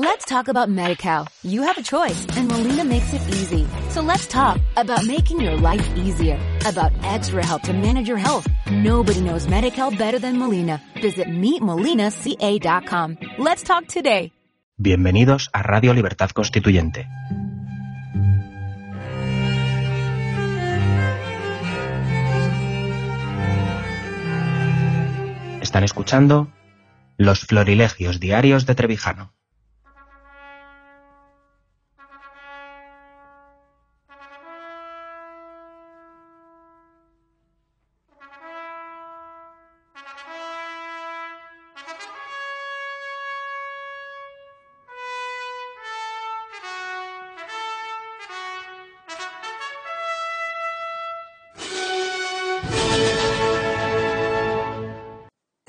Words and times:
Let's 0.00 0.24
talk 0.26 0.46
about 0.46 0.68
MediCal. 0.68 1.26
You 1.42 1.62
have 1.62 1.76
a 1.76 1.82
choice 1.82 2.24
and 2.36 2.46
Molina 2.46 2.84
makes 2.84 3.12
it 3.12 3.20
easy. 3.34 3.66
So 3.90 4.00
let's 4.00 4.28
talk 4.28 4.60
about 4.76 5.04
making 5.04 5.40
your 5.40 5.56
life 5.56 5.84
easier, 5.96 6.38
about 6.64 6.92
extra 7.02 7.44
help 7.44 7.62
to 7.62 7.72
manage 7.72 8.06
your 8.06 8.16
health. 8.16 8.46
Nobody 8.70 9.20
knows 9.20 9.48
MediCal 9.48 9.98
better 9.98 10.20
than 10.20 10.38
Molina. 10.38 10.80
Visit 11.02 11.26
meetmolinaca.com. 11.26 13.18
Let's 13.38 13.64
talk 13.64 13.88
today. 13.88 14.30
Bienvenidos 14.76 15.50
a 15.52 15.64
Radio 15.64 15.92
Libertad 15.92 16.30
Constituyente. 16.30 17.08
Están 25.60 25.82
escuchando 25.82 26.46
Los 27.16 27.40
Florilegios 27.40 28.20
Diarios 28.20 28.64
de 28.64 28.76
Trevijano. 28.76 29.37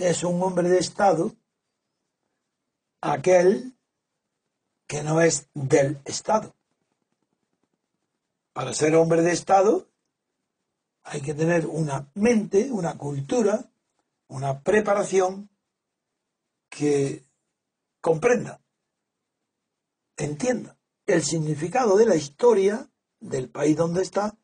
Es 0.10 0.24
un 0.24 0.42
hombre 0.42 0.68
de 0.70 0.80
Estado 0.80 1.36
aquel 3.00 3.78
que 4.88 5.04
no 5.04 5.22
es 5.22 5.50
del 5.54 6.02
Estado. 6.04 6.56
Para 8.52 8.74
ser 8.74 8.96
hombre 8.96 9.22
de 9.22 9.34
Estado 9.34 9.88
hay 11.04 11.22
que 11.22 11.36
tener 11.36 11.68
una 11.68 12.10
mente, 12.16 12.72
una 12.72 12.98
cultura, 12.98 13.72
una 14.30 14.62
preparación 14.62 15.48
que 16.70 17.24
comprenda, 18.02 18.62
entienda 20.18 20.76
el 21.06 21.24
significado 21.24 21.98
de 21.98 22.08
la 22.08 22.16
historia 22.16 22.90
del 23.20 23.48
país 23.50 23.78
donde 23.78 24.02
está, 24.02 24.36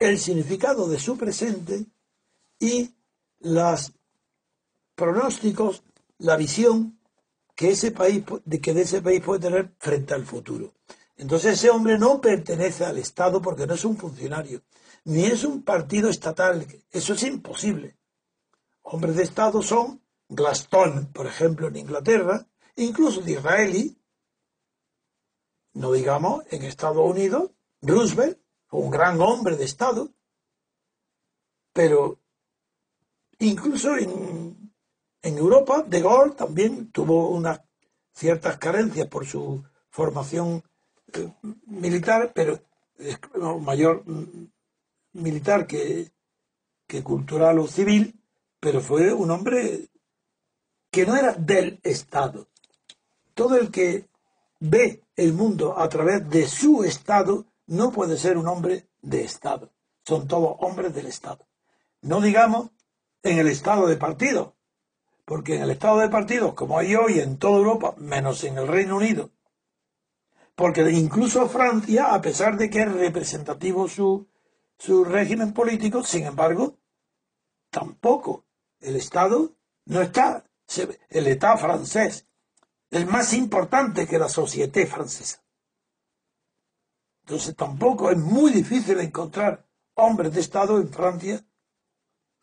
el 0.00 0.18
significado 0.18 0.88
de 0.88 0.98
su 0.98 1.16
presente 1.16 1.86
y 2.58 2.92
las 3.38 3.92
pronósticos, 5.00 5.82
la 6.18 6.36
visión 6.36 7.00
que 7.56 7.70
ese 7.70 7.90
país 7.90 8.22
de 8.44 8.60
que 8.60 8.72
ese 8.72 9.00
país 9.00 9.22
puede 9.22 9.40
tener 9.40 9.72
frente 9.78 10.12
al 10.12 10.26
futuro. 10.26 10.74
Entonces 11.16 11.54
ese 11.54 11.70
hombre 11.70 11.98
no 11.98 12.20
pertenece 12.20 12.84
al 12.84 12.98
Estado 12.98 13.40
porque 13.40 13.66
no 13.66 13.74
es 13.74 13.84
un 13.86 13.96
funcionario, 13.96 14.62
ni 15.04 15.24
es 15.24 15.44
un 15.44 15.62
partido 15.62 16.10
estatal, 16.10 16.66
eso 16.90 17.14
es 17.14 17.22
imposible. 17.22 17.96
Hombres 18.82 19.16
de 19.16 19.22
Estado 19.22 19.62
son 19.62 20.02
Glaston, 20.28 21.06
por 21.12 21.26
ejemplo, 21.26 21.68
en 21.68 21.76
Inglaterra, 21.76 22.46
incluso 22.76 23.22
de 23.22 23.32
Israelí, 23.32 23.96
no 25.72 25.92
digamos 25.92 26.44
en 26.50 26.62
Estados 26.64 27.10
Unidos, 27.10 27.50
Roosevelt, 27.80 28.38
un 28.70 28.90
gran 28.90 29.20
hombre 29.20 29.56
de 29.56 29.64
Estado, 29.64 30.10
pero 31.72 32.20
incluso 33.38 33.96
en 33.96 34.59
en 35.22 35.38
Europa, 35.38 35.84
De 35.86 36.00
Gaulle 36.00 36.34
también 36.34 36.90
tuvo 36.90 37.28
unas 37.30 37.60
ciertas 38.12 38.58
carencias 38.58 39.06
por 39.08 39.26
su 39.26 39.62
formación 39.90 40.62
eh, 41.12 41.32
militar, 41.66 42.32
pero 42.34 42.60
es 42.98 43.18
mayor 43.60 44.02
mm, 44.06 44.46
militar 45.14 45.66
que, 45.66 46.12
que 46.86 47.02
cultural 47.02 47.58
o 47.58 47.66
civil, 47.66 48.20
pero 48.58 48.80
fue 48.80 49.12
un 49.12 49.30
hombre 49.30 49.88
que 50.90 51.06
no 51.06 51.16
era 51.16 51.32
del 51.34 51.80
Estado. 51.82 52.48
Todo 53.34 53.56
el 53.56 53.70
que 53.70 54.08
ve 54.58 55.02
el 55.16 55.32
mundo 55.32 55.78
a 55.78 55.88
través 55.88 56.28
de 56.28 56.46
su 56.48 56.84
Estado 56.84 57.46
no 57.66 57.92
puede 57.92 58.18
ser 58.18 58.36
un 58.36 58.48
hombre 58.48 58.88
de 59.00 59.24
Estado. 59.24 59.70
Son 60.04 60.26
todos 60.26 60.56
hombres 60.60 60.94
del 60.94 61.06
Estado. 61.06 61.46
No 62.02 62.20
digamos 62.20 62.70
en 63.22 63.38
el 63.38 63.48
Estado 63.48 63.86
de 63.86 63.96
partido, 63.96 64.56
porque 65.30 65.54
en 65.54 65.62
el 65.62 65.70
estado 65.70 66.00
de 66.00 66.08
partidos, 66.08 66.54
como 66.54 66.76
hay 66.76 66.96
hoy 66.96 67.20
en 67.20 67.38
toda 67.38 67.58
Europa, 67.58 67.94
menos 67.98 68.42
en 68.42 68.58
el 68.58 68.66
Reino 68.66 68.96
Unido, 68.96 69.30
porque 70.56 70.90
incluso 70.90 71.48
Francia, 71.48 72.12
a 72.12 72.20
pesar 72.20 72.56
de 72.56 72.68
que 72.68 72.80
es 72.80 72.90
representativo 72.90 73.86
su, 73.86 74.26
su 74.76 75.04
régimen 75.04 75.52
político, 75.52 76.02
sin 76.02 76.24
embargo, 76.24 76.80
tampoco 77.70 78.44
el 78.80 78.96
Estado 78.96 79.54
no 79.84 80.02
está, 80.02 80.50
el 81.10 81.28
Estado 81.28 81.58
francés 81.58 82.26
es 82.90 83.06
más 83.06 83.32
importante 83.32 84.08
que 84.08 84.18
la 84.18 84.28
sociedad 84.28 84.84
francesa. 84.88 85.44
Entonces 87.22 87.54
tampoco 87.54 88.10
es 88.10 88.18
muy 88.18 88.50
difícil 88.50 88.98
encontrar 88.98 89.64
hombres 89.94 90.34
de 90.34 90.40
Estado 90.40 90.80
en 90.80 90.92
Francia. 90.92 91.46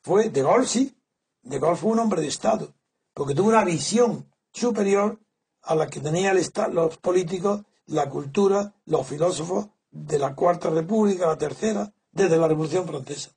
Fue 0.04 0.30
de 0.30 0.42
Gaulle, 0.42 0.66
sí, 0.66 0.98
de 1.42 1.60
Gaulle 1.60 1.76
fue 1.76 1.92
un 1.92 2.00
hombre 2.00 2.22
de 2.22 2.28
Estado, 2.28 2.77
porque 3.18 3.34
tuvo 3.34 3.50
una 3.50 3.66
visión 3.66 4.32
superior 4.52 5.20
a 5.64 5.74
la 5.74 5.88
que 5.88 6.00
tenían 6.00 6.38
los 6.72 6.98
políticos, 6.98 7.64
la 7.88 8.08
cultura, 8.08 8.76
los 8.86 9.08
filósofos 9.08 9.70
de 9.90 10.20
la 10.20 10.36
Cuarta 10.36 10.70
República, 10.70 11.26
la 11.26 11.36
Tercera, 11.36 11.92
desde 12.12 12.38
la 12.38 12.48
Revolución 12.48 12.86
Francesa. 12.86 13.32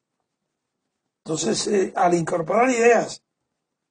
Entonces, 1.24 1.66
eh, 1.68 1.94
al 1.96 2.12
incorporar 2.12 2.68
ideas 2.68 3.22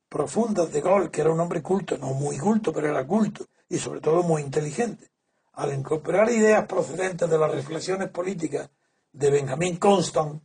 profundas 0.07 0.71
de 0.71 0.79
Gaulle, 0.79 1.09
que 1.09 1.21
era 1.21 1.31
un 1.31 1.39
hombre 1.39 1.63
culto, 1.63 1.97
no 1.97 2.13
muy 2.13 2.37
culto, 2.37 2.71
pero 2.71 2.87
era 2.87 3.07
culto, 3.07 3.47
y 3.67 3.79
sobre 3.79 3.99
todo 3.99 4.21
muy 4.21 4.43
inteligente, 4.43 5.09
al 5.53 5.73
incorporar 5.73 6.29
ideas 6.29 6.67
procedentes 6.67 7.27
de 7.27 7.39
las 7.39 7.49
reflexiones 7.49 8.09
políticas 8.09 8.69
de 9.11 9.31
Benjamin 9.31 9.77
Constant, 9.77 10.39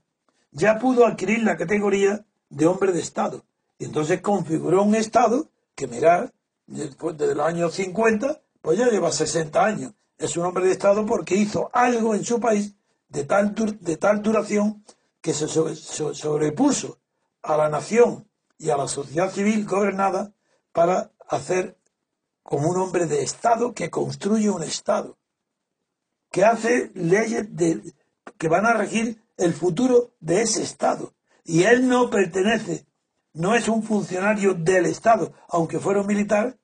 ya 0.53 0.79
pudo 0.79 1.05
adquirir 1.05 1.43
la 1.43 1.59
categoría 1.59 2.25
de 2.49 2.67
hombre 2.67 2.93
de 2.93 3.01
Estado, 3.01 3.45
y 3.79 3.85
entonces 3.87 4.21
configuró 4.21 4.83
un 4.83 4.95
Estado 4.95 5.49
que, 5.75 5.87
mirar, 5.87 6.33
después 6.67 7.17
de 7.19 7.35
los 7.35 7.47
años 7.47 7.75
50, 7.75 8.41
pues 8.61 8.79
ya 8.79 8.89
lleva 8.89 9.11
60 9.11 9.65
años. 9.65 9.93
Es 10.17 10.37
un 10.37 10.47
hombre 10.47 10.65
de 10.65 10.73
Estado 10.73 11.05
porque 11.05 11.35
hizo 11.35 11.71
algo 11.73 12.15
en 12.15 12.25
su 12.25 12.41
país 12.41 12.75
de 13.09 13.25
tal, 13.25 13.55
de 13.55 13.97
tal 13.97 14.23
duración 14.23 14.85
que 15.21 15.35
se 15.35 15.49
sobrepuso 15.49 16.99
a 17.43 17.57
la 17.57 17.69
nación 17.69 18.29
y 18.59 18.71
a 18.71 18.77
la 18.77 18.89
sociedad 18.89 19.33
civil 19.33 19.67
gobernada 19.67 20.33
para 20.73 21.11
hacer 21.29 21.77
como 22.43 22.69
un 22.69 22.77
hombre 22.77 23.07
de 23.07 23.23
Estado 23.23 23.75
que 23.75 23.91
construye 23.91 24.51
un 24.51 24.63
Estado, 24.63 25.17
que 26.31 26.45
hace 26.45 26.91
leyes 26.95 27.55
de, 27.57 27.95
que 28.39 28.49
van 28.49 28.67
a 28.67 28.75
regir 28.75 29.23
el 29.37 29.55
futuro 29.55 30.13
de 30.21 30.43
ese 30.43 30.63
Estado. 30.63 31.15
Y 31.45 31.65
él 31.65 31.89
no 31.89 32.11
pertenece 32.11 32.87
no 33.35 33.55
es 33.55 33.69
un 33.69 33.83
funcionario 33.83 34.55
del 34.55 34.87
Estado, 34.87 35.33
aunque 35.49 35.81
fuera 35.81 36.01
un 36.01 36.07
militar, 36.07 36.57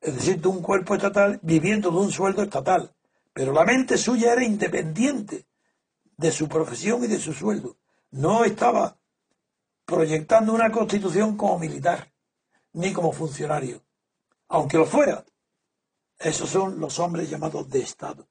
es 0.00 0.14
decir, 0.14 0.40
de 0.40 0.48
un 0.48 0.60
cuerpo 0.60 0.94
estatal, 0.94 1.40
viviendo 1.42 1.90
de 1.90 1.96
un 1.96 2.12
sueldo 2.12 2.42
estatal. 2.42 2.94
Pero 3.32 3.52
la 3.52 3.64
mente 3.64 3.96
suya 3.96 4.32
era 4.32 4.44
independiente 4.44 5.46
de 6.16 6.30
su 6.30 6.48
profesión 6.48 7.02
y 7.04 7.06
de 7.06 7.18
su 7.18 7.32
sueldo. 7.32 7.78
No 8.10 8.44
estaba 8.44 8.98
proyectando 9.86 10.52
una 10.52 10.70
constitución 10.70 11.36
como 11.36 11.58
militar, 11.58 12.12
ni 12.74 12.92
como 12.92 13.12
funcionario, 13.12 13.82
aunque 14.48 14.76
lo 14.76 14.84
fuera. 14.84 15.24
Esos 16.18 16.50
son 16.50 16.78
los 16.80 16.98
hombres 16.98 17.30
llamados 17.30 17.68
de 17.70 17.80
Estado. 17.80 18.28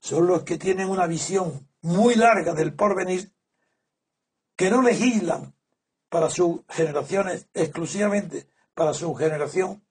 Son 0.00 0.26
los 0.26 0.44
que 0.44 0.56
tienen 0.56 0.88
una 0.88 1.06
visión 1.06 1.68
muy 1.82 2.14
larga 2.14 2.54
del 2.54 2.74
porvenir, 2.74 3.32
que 4.56 4.70
no 4.70 4.80
legislan 4.80 5.57
para 6.08 6.30
sus 6.30 6.60
generaciones, 6.68 7.46
exclusivamente 7.54 8.46
para 8.74 8.94
su 8.94 9.14
generación, 9.14 9.82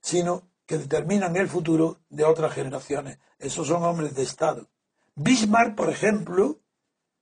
sino 0.00 0.42
que 0.66 0.78
determinan 0.78 1.36
el 1.36 1.48
futuro 1.48 1.98
de 2.08 2.24
otras 2.24 2.52
generaciones. 2.52 3.18
Esos 3.38 3.66
son 3.66 3.82
hombres 3.82 4.14
de 4.14 4.22
Estado. 4.22 4.68
Bismarck, 5.14 5.74
por 5.74 5.90
ejemplo, 5.90 6.58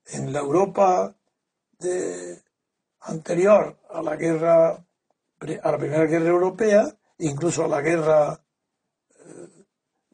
en 0.06 0.32
la 0.32 0.40
Europa 0.40 1.16
anterior 3.00 3.78
a 3.90 4.02
la 4.02 4.16
guerra, 4.16 4.70
a 4.70 5.70
la 5.70 5.78
primera 5.78 6.06
guerra 6.06 6.28
europea, 6.28 6.96
incluso 7.18 7.64
a 7.64 7.68
la 7.68 7.80
guerra 7.80 8.40
eh, 9.10 9.64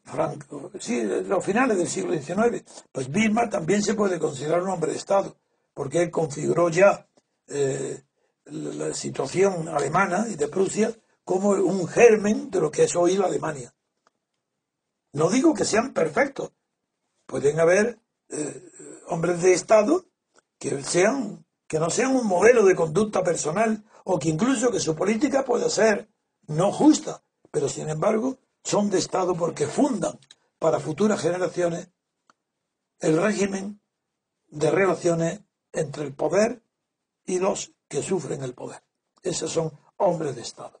franco, 0.03 0.71
sí, 0.79 1.03
los 1.03 1.45
finales 1.45 1.77
del 1.77 1.87
siglo 1.87 2.13
XIX, 2.13 2.63
pues 2.91 3.09
Bismarck 3.09 3.51
también 3.51 3.83
se 3.83 3.93
puede 3.93 4.19
considerar 4.19 4.63
un 4.63 4.69
hombre 4.69 4.91
de 4.91 4.97
Estado, 4.97 5.35
porque 5.73 6.01
él 6.01 6.11
configuró 6.11 6.69
ya 6.69 7.07
eh, 7.47 8.03
la 8.51 8.93
situación 8.93 9.67
alemana 9.67 10.27
y 10.29 10.35
de 10.35 10.47
Prusia 10.47 10.93
como 11.23 11.49
un 11.49 11.87
germen 11.87 12.49
de 12.49 12.59
lo 12.59 12.71
que 12.71 12.83
es 12.83 12.95
hoy 12.95 13.17
la 13.17 13.27
Alemania. 13.27 13.73
No 15.13 15.29
digo 15.29 15.53
que 15.53 15.65
sean 15.65 15.93
perfectos. 15.93 16.51
Pueden 17.25 17.59
haber 17.59 17.99
eh, 18.29 18.71
hombres 19.07 19.41
de 19.41 19.53
Estado 19.53 20.05
que 20.57 20.81
sean 20.83 21.45
que 21.67 21.79
no 21.79 21.91
sean 21.91 22.15
un 22.15 22.25
modelo 22.25 22.65
de 22.65 22.75
conducta 22.75 23.23
personal 23.23 23.83
o 24.03 24.17
que 24.17 24.29
incluso 24.29 24.71
que 24.71 24.79
su 24.79 24.95
política 24.95 25.45
pueda 25.45 25.69
ser 25.69 26.09
no 26.47 26.71
justa, 26.71 27.23
pero 27.51 27.69
sin 27.69 27.89
embargo 27.89 28.39
son 28.63 28.89
de 28.89 28.97
Estado 28.97 29.35
porque 29.35 29.67
fundan 29.67 30.19
para 30.57 30.79
futuras 30.79 31.21
generaciones 31.21 31.89
el 32.99 33.21
régimen 33.21 33.79
de 34.47 34.71
relaciones 34.71 35.41
entre 35.71 36.05
el 36.05 36.13
poder 36.13 36.63
y 37.25 37.37
los 37.37 37.71
que 37.89 38.03
sufren 38.03 38.43
el 38.43 38.53
poder. 38.53 38.81
Esos 39.21 39.51
son 39.51 39.71
hombres 39.97 40.35
de 40.35 40.43
Estado. 40.43 40.78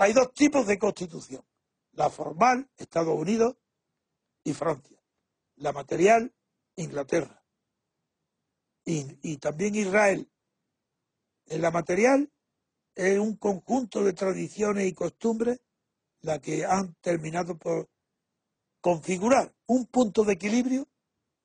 Hay 0.00 0.14
dos 0.14 0.32
tipos 0.32 0.66
de 0.66 0.78
constitución. 0.78 1.44
La 1.92 2.08
formal, 2.08 2.70
Estados 2.78 3.14
Unidos 3.14 3.58
y 4.42 4.54
Francia. 4.54 4.98
La 5.56 5.72
material, 5.72 6.34
Inglaterra. 6.76 7.44
Y, 8.86 9.36
también 9.36 9.74
Israel. 9.74 10.32
En 11.48 11.60
la 11.60 11.70
material 11.70 12.32
es 12.94 13.18
un 13.18 13.36
conjunto 13.36 14.02
de 14.02 14.14
tradiciones 14.14 14.86
y 14.86 14.94
costumbres 14.94 15.60
la 16.22 16.40
que 16.40 16.64
han 16.64 16.94
terminado 17.02 17.58
por 17.58 17.90
configurar 18.80 19.54
un 19.66 19.84
punto 19.84 20.24
de 20.24 20.32
equilibrio 20.32 20.88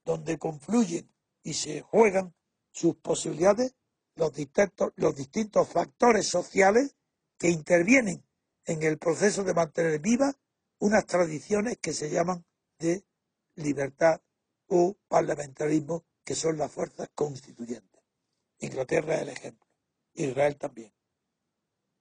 donde 0.05 0.37
confluyen 0.37 1.13
y 1.43 1.55
se 1.55 1.81
juegan 1.81 2.33
sus 2.71 2.95
posibilidades 2.95 3.75
los 4.15 4.31
distintos, 4.31 4.93
los 4.95 5.13
distintos 5.13 5.67
factores 5.67 6.29
sociales 6.29 6.95
que 7.37 7.49
intervienen 7.49 8.24
en 8.65 8.83
el 8.83 8.97
proceso 8.97 9.43
de 9.43 9.53
mantener 9.53 9.99
vivas 9.99 10.35
unas 10.79 11.05
tradiciones 11.05 11.77
que 11.77 11.93
se 11.93 12.09
llaman 12.09 12.45
de 12.79 13.05
libertad 13.55 14.21
o 14.67 14.95
parlamentarismo, 15.07 16.03
que 16.23 16.35
son 16.35 16.57
las 16.57 16.71
fuerzas 16.71 17.09
constituyentes. 17.13 18.01
Inglaterra 18.59 19.15
es 19.15 19.21
el 19.21 19.29
ejemplo, 19.29 19.67
Israel 20.13 20.57
también. 20.57 20.91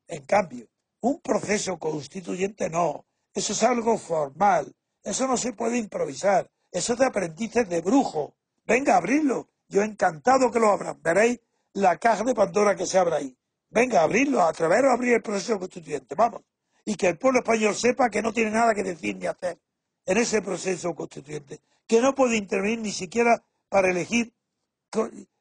En 0.07 0.25
cambio, 0.25 0.69
un 1.01 1.21
proceso 1.21 1.79
constituyente 1.79 2.71
no, 2.71 3.07
eso 3.33 3.53
es 3.53 3.63
algo 3.63 3.99
formal, 3.99 4.75
eso 5.03 5.27
no 5.27 5.37
se 5.37 5.53
puede 5.53 5.77
improvisar, 5.77 6.51
eso 6.73 6.95
es 6.95 6.99
de 6.99 7.07
aprendices 7.07 7.69
de 7.69 7.81
brujo. 7.81 8.35
Venga 8.65 8.95
a 8.95 8.99
abrirlo, 8.99 9.49
yo 9.69 9.83
encantado 9.83 10.51
que 10.51 10.59
lo 10.61 10.71
abran, 10.71 11.01
veréis 11.03 11.41
la 11.75 11.99
caja 11.99 12.25
de 12.25 12.35
Pandora 12.35 12.75
que 12.75 12.87
se 12.87 12.99
abra 12.99 13.17
ahí. 13.17 13.37
Venga 13.69 14.01
a 14.01 14.05
abrirlo, 14.05 14.41
a 14.41 14.49
abrir 14.49 15.15
el 15.15 15.23
proceso 15.23 15.59
constituyente, 15.59 16.15
vamos 16.15 16.43
y 16.85 16.97
que 16.97 17.09
el 17.09 17.19
pueblo 17.19 17.41
español 17.41 17.75
sepa 17.75 18.11
que 18.11 18.23
no 18.23 18.33
tiene 18.33 18.51
nada 18.51 18.75
que 18.75 18.83
decir 18.83 19.17
ni 19.17 19.27
hacer 19.27 19.59
en 20.07 20.19
ese 20.19 20.43
proceso 20.43 20.95
constituyente, 20.95 21.61
que 21.87 22.01
no 22.01 22.15
puede 22.15 22.37
intervenir 22.37 22.81
ni 22.81 22.93
siquiera 22.93 23.43
para 23.69 23.91
elegir 23.91 24.33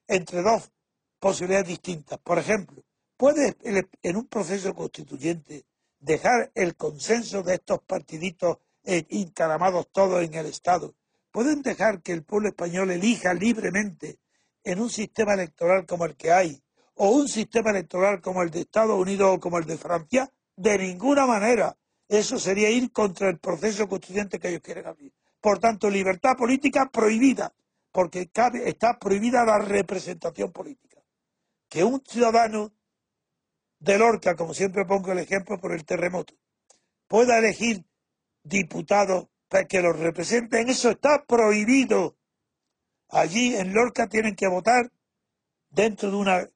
entre 0.08 0.42
dos 0.42 0.72
posibilidades 1.20 1.68
distintas. 1.68 2.20
Por 2.20 2.40
ejemplo, 2.40 2.82
puede 3.18 3.56
en 4.02 4.16
un 4.16 4.28
proceso 4.28 4.74
constituyente 4.74 5.66
dejar 6.00 6.52
el 6.56 6.76
consenso 6.76 7.44
de 7.44 7.56
estos 7.56 7.82
partiditos 7.82 8.58
eh, 8.84 9.06
encaramados 9.10 9.88
todos 9.92 10.24
en 10.24 10.34
el 10.34 10.46
Estado. 10.48 10.94
Pueden 11.32 11.62
dejar 11.62 12.02
que 12.02 12.12
el 12.12 12.24
pueblo 12.24 12.50
español 12.50 12.92
elija 12.92 13.34
libremente 13.34 14.20
en 14.64 14.80
un 14.80 14.90
sistema 14.90 15.34
electoral 15.34 15.86
como 15.86 16.06
el 16.06 16.16
que 16.16 16.32
hay, 16.32 16.62
o 16.96 17.10
un 17.10 17.28
sistema 17.28 17.72
electoral 17.72 18.22
como 18.22 18.44
el 18.44 18.52
de 18.52 18.62
Estados 18.62 19.00
Unidos 19.00 19.36
o 19.36 19.40
como 19.40 19.58
el 19.58 19.66
de 19.66 19.78
Francia, 19.78 20.30
de 20.56 20.78
ninguna 20.78 21.26
manera. 21.26 21.78
Eso 22.08 22.38
sería 22.38 22.70
ir 22.70 22.92
contra 22.92 23.30
el 23.30 23.40
proceso 23.40 23.88
constituyente 23.88 24.40
que 24.40 24.50
ellos 24.50 24.62
quieren 24.62 24.88
abrir. 24.88 25.14
Por 25.40 25.60
tanto, 25.60 25.90
libertad 25.90 26.36
política 26.38 26.90
prohibida, 26.92 27.54
porque 27.92 28.30
está 28.66 29.00
prohibida 29.00 29.46
la 29.46 29.60
representación 29.60 30.52
política. 30.52 31.02
Que 31.70 31.84
un 31.84 32.02
ciudadano 32.06 32.74
de 33.80 33.98
Lorca, 33.98 34.36
como 34.36 34.54
siempre 34.54 34.86
pongo 34.86 35.12
el 35.12 35.20
ejemplo 35.20 35.60
por 35.60 35.74
el 35.74 35.86
terremoto, 35.86 36.34
pueda 37.08 37.38
elegir 37.38 37.84
diputados 38.44 39.28
que 39.70 39.82
los 39.82 39.98
representen, 39.98 40.70
eso 40.70 40.90
está 40.90 41.24
prohibido. 41.26 42.18
Allí 43.10 43.56
en 43.56 43.74
Lorca 43.74 44.08
tienen 44.08 44.36
que 44.36 44.48
votar 44.48 44.92
dentro 45.70 46.10
de 46.10 46.18
un 46.18 46.52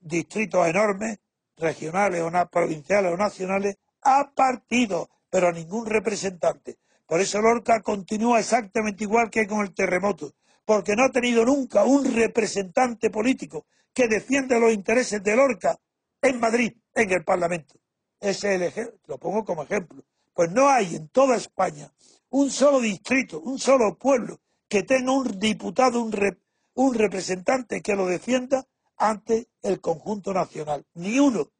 distrito 0.00 0.66
enorme 0.66 1.20
regionales 1.56 2.20
o 2.22 2.30
provinciales 2.50 3.12
o 3.12 3.16
nacionales 3.16 3.76
a 4.02 4.32
partido, 4.34 5.08
pero 5.30 5.48
a 5.48 5.52
ningún 5.52 5.86
representante. 5.86 6.78
Por 7.06 7.20
eso 7.20 7.40
Lorca 7.40 7.80
continúa 7.82 8.40
exactamente 8.40 9.04
igual 9.04 9.30
que 9.30 9.46
con 9.46 9.60
el 9.60 9.74
terremoto, 9.74 10.34
porque 10.64 10.96
no 10.96 11.04
ha 11.04 11.10
tenido 11.10 11.44
nunca 11.44 11.84
un 11.84 12.14
representante 12.14 13.10
político 13.10 13.66
que 13.92 14.08
defienda 14.08 14.58
los 14.58 14.72
intereses 14.72 15.22
de 15.22 15.36
Lorca 15.36 15.78
en 16.20 16.40
Madrid, 16.40 16.72
en 16.94 17.12
el 17.12 17.24
Parlamento. 17.24 17.74
Ese 18.20 18.48
es 18.48 18.54
el 18.56 18.62
ejemplo, 18.62 18.98
lo 19.06 19.18
pongo 19.18 19.44
como 19.44 19.62
ejemplo. 19.62 20.02
Pues 20.32 20.50
no 20.50 20.68
hay 20.68 20.96
en 20.96 21.08
toda 21.08 21.36
España 21.36 21.92
un 22.30 22.50
solo 22.50 22.80
distrito, 22.80 23.40
un 23.40 23.58
solo 23.58 23.96
pueblo 23.96 24.40
que 24.68 24.82
tenga 24.82 25.12
un 25.12 25.38
diputado, 25.38 26.02
un, 26.02 26.12
un 26.74 26.94
representante 26.94 27.80
que 27.82 27.94
lo 27.94 28.06
defienda 28.06 28.66
ante 28.96 29.48
el 29.62 29.80
conjunto 29.80 30.32
nacional. 30.32 30.84
Ni 30.94 31.18
uno. 31.18 31.50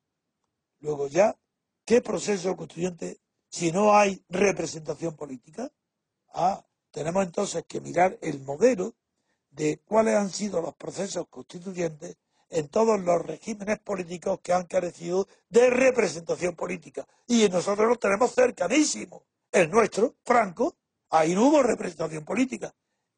Luego 0.81 1.09
ya, 1.09 1.37
¿qué 1.85 2.01
proceso 2.01 2.57
constituyente 2.57 3.21
si 3.49 3.73
no 3.73 3.95
hay 3.95 4.23
representación 4.29 5.17
política? 5.17 5.71
Ah, 6.33 6.65
tenemos 6.91 7.25
entonces 7.25 7.65
que 7.67 7.81
mirar 7.81 8.19
el 8.21 8.41
modelo 8.41 8.95
de 9.51 9.79
cuáles 9.85 10.17
han 10.17 10.31
sido 10.31 10.61
los 10.61 10.75
procesos 10.75 11.27
constituyentes 11.29 12.17
en 12.51 12.69
todos 12.69 13.01
los 13.01 13.25
regímenes 13.25 13.79
políticos 13.81 14.41
que 14.43 14.53
han 14.53 14.67
carecido 14.67 15.27
de 15.49 15.71
representación 15.71 16.55
política. 16.55 17.07
Y 17.27 17.49
nosotros 17.49 17.89
lo 17.89 17.97
tenemos 17.97 18.35
cercanísimo. 18.35 19.25
El 19.51 19.71
nuestro, 19.71 20.15
Franco, 20.25 20.77
ahí 21.11 21.35
no 21.35 21.49
hubo 21.49 21.63
representación 21.63 22.25
política. 22.25 22.75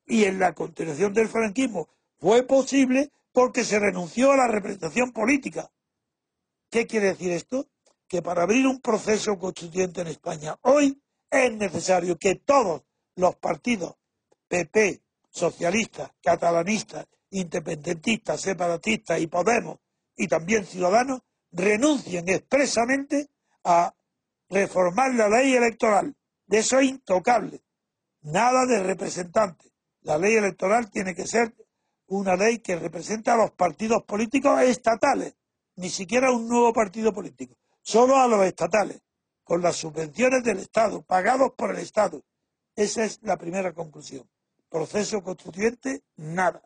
Y 0.06 0.24
en 0.24 0.38
la 0.38 0.54
continuación 0.54 1.12
del 1.12 1.28
franquismo 1.28 1.88
fue 2.18 2.44
posible 2.44 3.10
porque 3.36 3.64
se 3.64 3.78
renunció 3.78 4.32
a 4.32 4.36
la 4.38 4.48
representación 4.48 5.12
política. 5.12 5.70
¿Qué 6.70 6.86
quiere 6.86 7.08
decir 7.08 7.32
esto? 7.32 7.68
Que 8.08 8.22
para 8.22 8.44
abrir 8.44 8.66
un 8.66 8.80
proceso 8.80 9.38
constituyente 9.38 10.00
en 10.00 10.06
España 10.06 10.58
hoy 10.62 11.02
es 11.30 11.52
necesario 11.54 12.16
que 12.16 12.36
todos 12.36 12.84
los 13.14 13.36
partidos, 13.36 13.96
PP, 14.48 15.02
socialistas, 15.28 16.12
catalanistas, 16.22 17.08
independentistas, 17.28 18.40
separatistas 18.40 19.20
y 19.20 19.26
Podemos, 19.26 19.80
y 20.16 20.28
también 20.28 20.64
Ciudadanos, 20.64 21.20
renuncien 21.52 22.26
expresamente 22.30 23.28
a 23.64 23.94
reformar 24.48 25.12
la 25.14 25.28
ley 25.28 25.52
electoral. 25.52 26.16
De 26.46 26.60
eso 26.60 26.78
es 26.78 26.88
intocable. 26.88 27.60
Nada 28.22 28.64
de 28.64 28.82
representantes. 28.82 29.70
La 30.00 30.16
ley 30.16 30.36
electoral 30.36 30.90
tiene 30.90 31.14
que 31.14 31.26
ser 31.26 31.54
una 32.08 32.36
ley 32.36 32.58
que 32.58 32.76
representa 32.76 33.34
a 33.34 33.36
los 33.36 33.50
partidos 33.52 34.02
políticos 34.04 34.60
estatales, 34.62 35.36
ni 35.76 35.90
siquiera 35.90 36.30
un 36.32 36.48
nuevo 36.48 36.72
partido 36.72 37.12
político, 37.12 37.56
solo 37.82 38.16
a 38.16 38.26
los 38.28 38.44
estatales. 38.44 39.02
con 39.44 39.62
las 39.62 39.76
subvenciones 39.76 40.42
del 40.42 40.58
Estado, 40.58 41.02
pagados 41.02 41.52
por 41.56 41.70
el 41.70 41.78
Estado. 41.78 42.24
Esa 42.74 43.04
es 43.04 43.20
la 43.22 43.36
primera 43.36 43.72
conclusión. 43.72 44.28
Proceso 44.68 45.22
constituyente, 45.22 46.02
nada. 46.16 46.62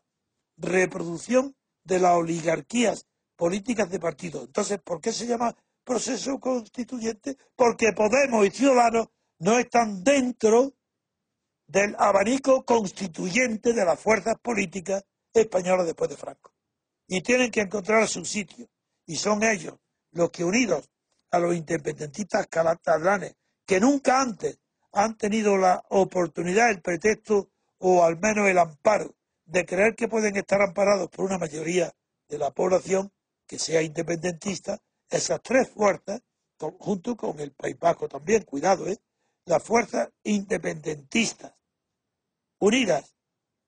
Reproducción 0.56 1.54
de 1.85 1.99
las 1.99 2.16
oligarquías 2.16 3.06
políticas 3.37 3.90
de 3.90 4.00
partido. 4.00 4.44
Entonces, 4.44 4.80
¿por 4.82 5.02
qué 5.02 5.12
se 5.12 5.26
llama 5.26 5.54
proceso 5.85 6.40
constituyente? 6.40 7.37
Porque 7.54 7.92
Podemos 7.92 8.47
y 8.47 8.50
Ciudadanos 8.50 9.09
no 9.40 9.59
están 9.59 10.02
dentro 10.02 10.73
del 11.66 11.94
abanico 11.99 12.64
constituyente 12.64 13.75
de 13.75 13.85
las 13.85 14.00
fuerzas 14.00 14.37
políticas 14.40 15.04
españolas 15.35 15.87
después 15.87 16.11
de 16.11 16.17
Franco. 16.17 16.53
Y 17.07 17.23
tienen 17.23 17.51
que 17.51 17.61
encontrar 17.61 18.07
su 18.09 18.25
sitio. 18.25 18.69
Y 19.07 19.17
son 19.17 19.43
ellos 19.43 19.75
los 20.13 20.31
que 20.31 20.45
unidos 20.45 20.89
a 21.31 21.39
los 21.39 21.55
independentistas 21.55 22.47
catalanes, 22.49 23.35
que 23.67 23.81
nunca 23.81 24.21
antes 24.21 24.59
han 24.93 25.17
tenido 25.17 25.57
la 25.57 25.85
oportunidad, 25.91 26.71
el 26.71 26.81
pretexto 26.81 27.51
o 27.79 28.05
al 28.05 28.19
menos 28.19 28.49
el 28.49 28.59
amparo 28.59 29.15
de 29.45 29.65
creer 29.65 29.95
que 29.95 30.09
pueden 30.09 30.37
estar 30.37 30.61
amparados 30.61 31.09
por 31.09 31.25
una 31.25 31.39
mayoría 31.39 31.93
de 32.29 32.39
la 32.39 32.51
población 32.51 33.13
que 33.47 33.59
sea 33.59 33.83
independentista, 33.83 34.79
esas 35.09 35.41
tres 35.43 35.69
fuerzas, 35.71 36.23
junto 36.79 37.17
con 37.17 37.41
el 37.41 37.53
País 37.53 37.77
Vasco 37.79 38.09
también, 38.09 38.45
cuidado, 38.45 38.87
¿eh? 38.87 38.99
las 39.45 39.63
fuerzas 39.63 40.11
independentistas, 40.23 41.55
unidas 42.59 43.17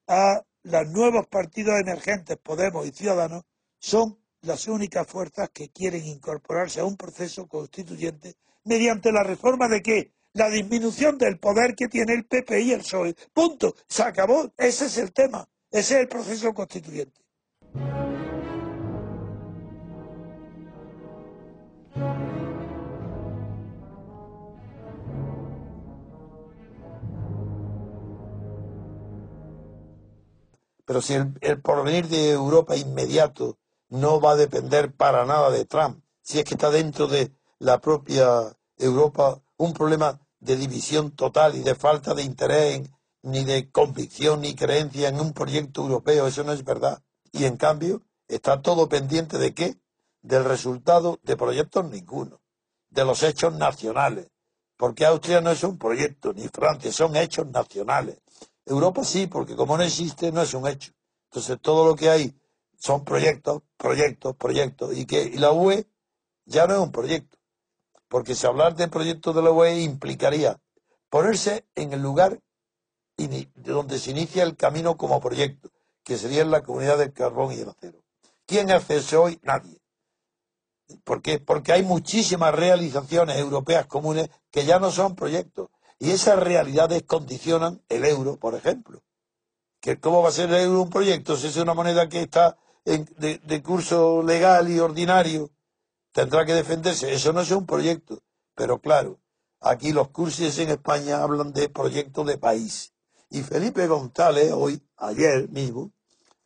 a 0.06 0.42
los 0.62 0.88
nuevos 0.88 1.26
partidos 1.26 1.80
emergentes, 1.80 2.36
Podemos 2.38 2.86
y 2.86 2.92
Ciudadanos, 2.92 3.44
son 3.78 4.18
las 4.42 4.68
únicas 4.68 5.06
fuerzas 5.06 5.50
que 5.50 5.70
quieren 5.70 6.06
incorporarse 6.06 6.80
a 6.80 6.84
un 6.84 6.96
proceso 6.96 7.46
constituyente 7.46 8.36
mediante 8.64 9.12
la 9.12 9.22
reforma 9.22 9.68
de 9.68 9.82
qué? 9.82 10.12
La 10.34 10.48
disminución 10.48 11.18
del 11.18 11.38
poder 11.38 11.74
que 11.74 11.88
tiene 11.88 12.14
el 12.14 12.24
PP 12.24 12.60
y 12.62 12.72
el 12.72 12.80
PSOE. 12.80 13.14
Punto. 13.32 13.74
Se 13.86 14.02
acabó. 14.02 14.50
Ese 14.56 14.86
es 14.86 14.96
el 14.98 15.12
tema. 15.12 15.46
Ese 15.70 15.94
es 15.94 16.00
el 16.00 16.08
proceso 16.08 16.54
constituyente. 16.54 17.20
Pero 30.92 31.00
si 31.00 31.14
el, 31.14 31.62
porvenir 31.62 32.06
de 32.08 32.32
Europa 32.32 32.76
inmediato 32.76 33.56
no 33.88 34.20
va 34.20 34.32
a 34.32 34.36
depender 34.36 34.92
para 34.92 35.24
nada 35.24 35.48
de 35.48 35.64
Trump. 35.64 36.04
Si 36.20 36.38
es 36.38 36.44
que 36.44 36.52
está 36.52 36.68
dentro 36.68 37.06
de 37.06 37.32
la 37.58 37.80
propia 37.80 38.54
Europa 38.76 39.40
un 39.56 39.72
problema 39.72 40.20
de 40.38 40.56
división 40.56 41.12
total 41.12 41.56
y 41.56 41.60
de 41.60 41.74
falta 41.74 42.12
de 42.12 42.24
interés 42.24 42.82
ni 43.22 43.42
de 43.42 43.70
convicción 43.70 44.42
ni 44.42 44.54
creencia 44.54 45.08
en 45.08 45.18
un 45.18 45.32
proyecto 45.32 45.80
europeo, 45.80 46.26
eso 46.26 46.44
no 46.44 46.52
es 46.52 46.62
verdad. 46.62 47.02
Y 47.32 47.46
en 47.46 47.56
cambio 47.56 48.02
está 48.28 48.60
todo 48.60 48.90
pendiente 48.90 49.38
de 49.38 49.54
qué? 49.54 49.78
Del 50.20 50.44
resultado 50.44 51.18
de 51.22 51.38
proyectos 51.38 51.86
ninguno, 51.86 52.42
de 52.90 53.06
los 53.06 53.22
hechos 53.22 53.54
nacionales. 53.54 54.28
Porque 54.76 55.06
Austria 55.06 55.40
no 55.40 55.52
es 55.52 55.64
un 55.64 55.78
proyecto, 55.78 56.34
ni 56.34 56.48
Francia, 56.48 56.92
son 56.92 57.16
hechos 57.16 57.46
nacionales. 57.46 58.21
Europa 58.66 59.04
sí, 59.04 59.26
porque 59.26 59.56
como 59.56 59.76
no 59.76 59.82
existe, 59.82 60.32
no 60.32 60.42
es 60.42 60.54
un 60.54 60.66
hecho. 60.66 60.92
Entonces 61.30 61.58
todo 61.60 61.86
lo 61.86 61.96
que 61.96 62.10
hay 62.10 62.34
son 62.78 63.04
proyectos, 63.04 63.62
proyectos, 63.76 64.36
proyectos, 64.36 64.96
y 64.96 65.06
que 65.06 65.30
la 65.38 65.52
UE 65.52 65.86
ya 66.44 66.66
no 66.66 66.74
es 66.74 66.80
un 66.80 66.92
proyecto, 66.92 67.38
porque 68.08 68.34
si 68.34 68.46
hablar 68.46 68.74
de 68.74 68.88
proyectos 68.88 69.34
de 69.34 69.42
la 69.42 69.50
UE 69.50 69.80
implicaría 69.82 70.60
ponerse 71.08 71.66
en 71.74 71.92
el 71.92 72.02
lugar 72.02 72.40
de 73.16 73.48
donde 73.54 73.98
se 73.98 74.10
inicia 74.10 74.42
el 74.42 74.56
camino 74.56 74.96
como 74.96 75.20
proyecto, 75.20 75.70
que 76.02 76.18
sería 76.18 76.42
en 76.42 76.50
la 76.50 76.62
comunidad 76.62 76.98
del 76.98 77.12
carbón 77.12 77.52
y 77.52 77.60
el 77.60 77.68
acero. 77.68 78.02
¿Quién 78.46 78.70
hace 78.70 78.96
eso 78.96 79.22
hoy? 79.22 79.38
Nadie. 79.42 79.80
¿Por 81.04 81.22
qué? 81.22 81.38
Porque 81.38 81.72
hay 81.72 81.82
muchísimas 81.82 82.54
realizaciones 82.54 83.38
europeas 83.38 83.86
comunes 83.86 84.28
que 84.50 84.64
ya 84.64 84.78
no 84.78 84.90
son 84.90 85.14
proyectos. 85.14 85.68
Y 86.02 86.10
esas 86.10 86.36
realidades 86.36 87.04
condicionan 87.04 87.80
el 87.88 88.04
euro, 88.04 88.36
por 88.36 88.56
ejemplo. 88.56 89.04
¿Que 89.80 90.00
¿Cómo 90.00 90.20
va 90.20 90.30
a 90.30 90.32
ser 90.32 90.48
el 90.50 90.56
euro 90.56 90.82
un 90.82 90.90
proyecto 90.90 91.36
si 91.36 91.46
es 91.46 91.56
una 91.58 91.74
moneda 91.74 92.08
que 92.08 92.22
está 92.22 92.58
de, 92.84 93.62
curso 93.62 94.20
legal 94.20 94.68
y 94.68 94.80
ordinario 94.80 95.52
tendrá 96.10 96.44
que 96.44 96.54
defenderse. 96.54 97.12
Eso 97.12 97.32
no 97.32 97.42
es 97.42 97.52
un 97.52 97.66
proyecto. 97.66 98.20
Pero 98.56 98.80
claro, 98.80 99.20
aquí 99.60 99.92
los 99.92 100.08
cursos 100.08 100.58
en 100.58 100.70
España 100.70 101.22
hablan 101.22 101.52
de 101.52 101.68
proyecto 101.68 102.24
de 102.24 102.36
país. 102.36 102.92
Y 103.30 103.42
Felipe 103.42 103.86
González, 103.86 104.50
hoy, 104.50 104.82
ayer 104.96 105.50
mismo, 105.50 105.92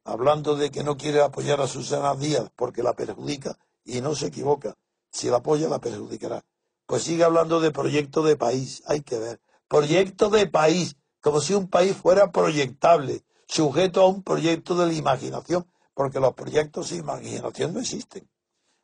hablando 0.04 0.54
de 0.56 0.70
que 0.70 0.84
no 0.84 0.98
quiere 0.98 1.22
apoyar 1.22 1.62
a 1.62 1.66
Susana 1.66 2.14
Díaz 2.14 2.50
porque 2.56 2.82
la 2.82 2.92
perjudica, 2.92 3.56
y 3.86 4.02
no 4.02 4.14
se 4.14 4.26
equivoca, 4.26 4.76
si 5.10 5.30
la 5.30 5.38
apoya 5.38 5.66
la 5.70 5.78
perjudicará. 5.78 6.44
Pues 6.84 7.04
sigue 7.04 7.24
hablando 7.24 7.58
de 7.58 7.70
proyecto 7.70 8.22
de 8.22 8.36
país, 8.36 8.82
hay 8.86 9.00
que 9.00 9.18
ver. 9.18 9.40
Proyecto 9.68 10.30
de 10.30 10.46
país, 10.46 10.96
como 11.20 11.40
si 11.40 11.54
un 11.54 11.68
país 11.68 11.96
fuera 11.96 12.30
proyectable, 12.30 13.24
sujeto 13.48 14.02
a 14.02 14.08
un 14.08 14.22
proyecto 14.22 14.74
de 14.76 14.86
la 14.86 14.92
imaginación 14.92 15.68
porque 15.96 16.20
los 16.20 16.34
proyectos 16.34 16.88
sin 16.88 16.98
imaginación 16.98 17.72
no 17.72 17.80
existen. 17.80 18.28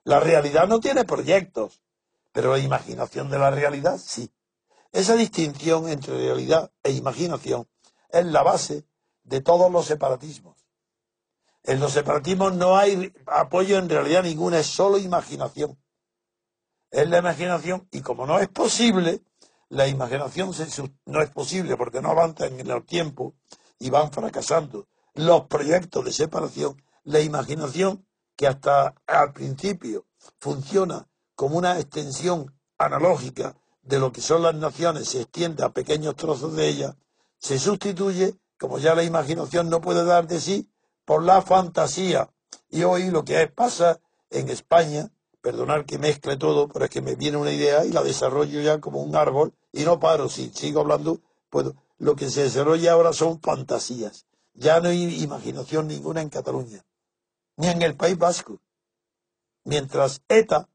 La 0.03 0.19
realidad 0.19 0.67
no 0.67 0.81
tiene 0.81 1.05
proyectos, 1.05 1.83
pero 2.33 2.53
la 2.53 2.59
imaginación 2.59 3.29
de 3.29 3.39
la 3.39 3.51
realidad 3.51 3.99
sí. 4.03 4.33
Esa 4.93 5.15
distinción 5.15 5.91
entre 5.91 6.17
realidad 6.17 6.73
e 6.83 6.93
imaginación 6.93 7.69
es 8.09 8.25
la 8.25 8.43
base 8.43 8.87
de 9.25 9.43
todos 9.43 9.71
los 9.71 9.85
separatismos. 9.85 10.57
En 11.65 11.81
los 11.81 11.93
separatismos 11.93 12.55
no 12.55 12.79
hay 12.79 13.12
apoyo 13.27 13.79
en 13.79 13.91
realidad 13.91 14.23
ninguna, 14.23 14.59
es 14.59 14.67
solo 14.67 14.97
imaginación. 14.97 15.79
Es 16.91 17.09
la 17.11 17.19
imaginación 17.19 17.89
y 17.93 18.01
como 18.01 18.27
no 18.27 18.39
es 18.39 18.49
posible, 18.49 19.23
la 19.73 19.88
imaginación 19.88 20.50
no 21.07 21.23
es 21.23 21.31
posible 21.31 21.79
porque 21.79 22.02
no 22.02 22.11
avanzan 22.11 22.61
en 22.61 22.71
el 22.71 22.85
tiempo 22.85 23.35
y 23.79 23.88
van 23.88 24.12
fracasando 24.12 24.87
los 25.14 25.47
proyectos 25.47 26.05
de 26.05 26.12
separación, 26.12 26.83
la 27.05 27.21
imaginación, 27.21 28.07
que 28.37 28.47
hasta 28.47 28.95
al 29.07 29.33
principio 29.33 30.05
funciona 30.38 31.09
como 31.35 31.57
una 31.57 31.79
extensión 31.79 32.55
analógica 32.76 33.57
de 33.81 33.99
lo 33.99 34.12
que 34.12 34.21
son 34.21 34.43
las 34.43 34.55
naciones, 34.55 35.09
se 35.09 35.23
extiende 35.23 35.64
a 35.64 35.71
pequeños 35.71 36.17
trozos 36.17 36.55
de 36.55 36.69
ellas, 36.69 36.95
se 37.38 37.59
sustituye, 37.59 38.35
como 38.59 38.79
ya 38.79 38.95
la 38.95 39.05
imaginación 39.05 39.71
no 39.71 39.81
puede 39.81 40.05
dar 40.05 40.26
de 40.26 40.38
sí, 40.38 40.71
por 41.07 41.23
la 41.23 41.41
fantasía. 41.41 42.29
Y 42.69 42.83
hoy 42.83 43.11
lo 43.11 43.25
que 43.25 43.47
pasa 43.49 44.00
en 44.29 44.50
España, 44.50 45.11
perdonar 45.41 45.87
que 45.87 45.99
mezcle 45.99 46.37
todo, 46.37 46.69
pero 46.69 46.85
es 46.85 46.91
que 46.91 47.00
me 47.00 47.14
viene 47.14 47.38
una 47.38 47.52
idea 47.52 47.87
y 47.87 47.91
la 47.91 48.02
desarrollo 48.02 48.61
ya 48.61 48.79
como 48.79 49.00
un 49.00 49.17
árbol 49.17 49.55
y 49.73 49.85
no 49.85 49.99
paro, 49.99 50.29
si 50.29 50.50
sigo 50.50 50.81
hablando, 50.81 51.21
pues 51.50 51.67
lo 51.99 52.14
que 52.14 52.31
se 52.31 52.43
desarrolla 52.43 52.93
ahora 52.93 53.12
son 53.12 53.41
fantasías. 53.41 54.26
Ya 54.55 54.81
no 54.81 54.91
hay 54.91 55.23
imaginación 55.23 55.88
ninguna 55.88 56.21
en 56.21 56.29
Cataluña 56.29 56.85
ni 57.57 57.69
en 57.69 57.83
el 57.83 57.97
País 57.97 58.19
Vasco. 58.19 58.61
Mientras 59.64 60.23
ETA 60.29 60.69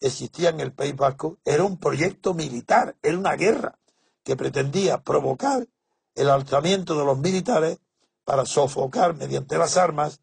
existía 0.00 0.50
en 0.50 0.60
el 0.60 0.72
País 0.72 0.94
Vasco, 0.94 1.38
era 1.44 1.64
un 1.64 1.78
proyecto 1.78 2.34
militar, 2.34 2.96
era 3.02 3.18
una 3.18 3.34
guerra 3.34 3.78
que 4.22 4.36
pretendía 4.36 5.02
provocar 5.02 5.66
el 6.14 6.30
alzamiento 6.30 6.98
de 6.98 7.04
los 7.04 7.18
militares 7.18 7.78
para 8.24 8.44
sofocar 8.44 9.14
mediante 9.14 9.56
las 9.56 9.76
armas 9.76 10.20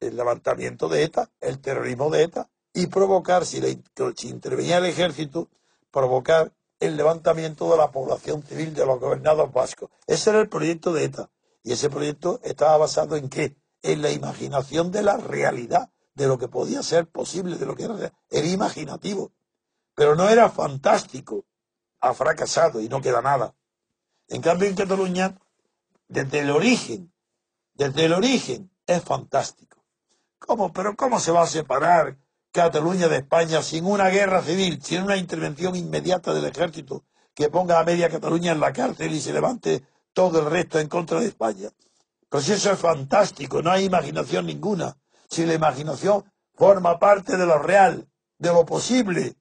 el 0.00 0.16
levantamiento 0.16 0.88
de 0.88 1.04
ETA, 1.04 1.30
el 1.40 1.60
terrorismo 1.60 2.10
de 2.10 2.24
ETA, 2.24 2.50
y 2.74 2.88
provocar, 2.88 3.46
si, 3.46 3.60
si 4.16 4.28
intervenía 4.28 4.78
el 4.78 4.86
ejército, 4.86 5.48
provocar 5.92 6.52
el 6.82 6.96
levantamiento 6.96 7.70
de 7.70 7.76
la 7.76 7.90
población 7.90 8.42
civil 8.42 8.74
de 8.74 8.84
los 8.84 8.98
gobernados 8.98 9.52
vascos. 9.52 9.90
Ese 10.06 10.30
era 10.30 10.40
el 10.40 10.48
proyecto 10.48 10.92
de 10.92 11.04
ETA. 11.04 11.30
Y 11.62 11.72
ese 11.72 11.88
proyecto 11.88 12.40
estaba 12.42 12.76
basado 12.76 13.16
en 13.16 13.28
qué? 13.28 13.56
en 13.82 14.00
la 14.00 14.10
imaginación 14.10 14.90
de 14.90 15.02
la 15.02 15.16
realidad, 15.16 15.90
de 16.14 16.26
lo 16.26 16.38
que 16.38 16.48
podía 16.48 16.82
ser 16.82 17.08
posible, 17.08 17.56
de 17.56 17.66
lo 17.66 17.74
que 17.74 17.84
era, 17.84 18.12
era 18.30 18.46
imaginativo. 18.46 19.32
Pero 19.94 20.14
no 20.14 20.28
era 20.28 20.48
fantástico. 20.48 21.44
Ha 22.00 22.14
fracasado 22.14 22.80
y 22.80 22.88
no 22.88 23.00
queda 23.00 23.22
nada. 23.22 23.54
En 24.28 24.40
cambio, 24.40 24.68
en 24.68 24.74
Cataluña, 24.74 25.38
desde 26.08 26.40
el 26.40 26.50
origen, 26.50 27.12
desde 27.74 28.06
el 28.06 28.12
origen, 28.12 28.70
es 28.86 29.02
fantástico. 29.02 29.84
¿Cómo? 30.38 30.72
Pero 30.72 30.96
¿cómo 30.96 31.20
se 31.20 31.30
va 31.30 31.42
a 31.42 31.46
separar 31.46 32.18
Cataluña 32.52 33.08
de 33.08 33.16
España 33.16 33.62
sin 33.62 33.86
una 33.86 34.10
guerra 34.10 34.42
civil, 34.42 34.82
sin 34.82 35.02
una 35.02 35.16
intervención 35.16 35.74
inmediata 35.74 36.34
del 36.34 36.44
ejército 36.44 37.02
que 37.34 37.48
ponga 37.48 37.80
a 37.80 37.84
media 37.84 38.10
Cataluña 38.10 38.52
en 38.52 38.60
la 38.60 38.74
cárcel 38.74 39.12
y 39.12 39.20
se 39.22 39.32
levante 39.32 39.82
todo 40.12 40.40
el 40.40 40.50
resto 40.50 40.78
en 40.78 40.88
contra 40.88 41.18
de 41.18 41.28
España? 41.28 41.70
Pues 42.28 42.50
eso 42.50 42.70
es 42.70 42.78
fantástico, 42.78 43.62
no 43.62 43.70
hay 43.70 43.86
imaginación 43.86 44.46
ninguna. 44.46 44.98
Si 45.30 45.46
la 45.46 45.54
imaginación 45.54 46.30
forma 46.54 46.98
parte 46.98 47.38
de 47.38 47.46
lo 47.46 47.58
real, 47.58 48.06
de 48.38 48.52
lo 48.52 48.66
posible. 48.66 49.36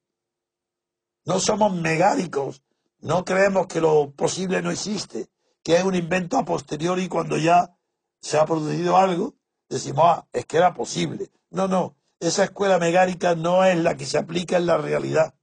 No 1.25 1.41
somos 1.41 1.73
megáricos, 1.73 2.63
no 2.99 3.25
creemos 3.25 3.67
que 3.67 3.81
lo 3.81 4.11
posible 4.11 4.61
no 4.61 4.71
existe, 4.71 5.27
que 5.63 5.75
es 5.75 5.83
un 5.83 5.95
invento 5.95 6.37
a 6.37 6.45
posteriori 6.45 7.09
cuando 7.09 7.37
ya 7.37 7.77
se 8.21 8.37
ha 8.37 8.45
producido 8.45 8.95
algo, 8.95 9.35
decimos, 9.67 10.05
ah, 10.07 10.27
es 10.31 10.45
que 10.45 10.57
era 10.57 10.73
posible. 10.73 11.29
No, 11.49 11.67
no, 11.67 11.97
esa 12.21 12.43
escuela 12.43 12.77
megárica 12.77 13.35
no 13.35 13.65
es 13.65 13.77
la 13.77 13.97
que 13.97 14.05
se 14.05 14.17
aplica 14.17 14.57
en 14.57 14.67
la 14.67 14.77
realidad. 14.77 15.33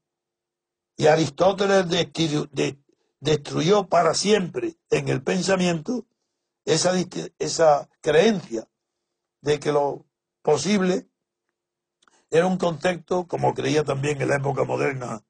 Y 0.96 1.08
Aristóteles 1.08 1.86
destruyó 3.20 3.88
para 3.88 4.14
siempre 4.14 4.76
en 4.90 5.08
el 5.08 5.22
pensamiento 5.22 6.06
esa, 6.64 6.92
esa 7.38 7.88
creencia 8.00 8.68
de 9.40 9.58
que 9.58 9.72
lo 9.72 10.06
posible 10.42 11.08
era 12.30 12.46
un 12.46 12.58
concepto, 12.58 13.26
como 13.26 13.54
creía 13.54 13.84
también 13.84 14.20
en 14.22 14.28
la 14.28 14.36
época 14.36 14.64
moderna 14.64 15.24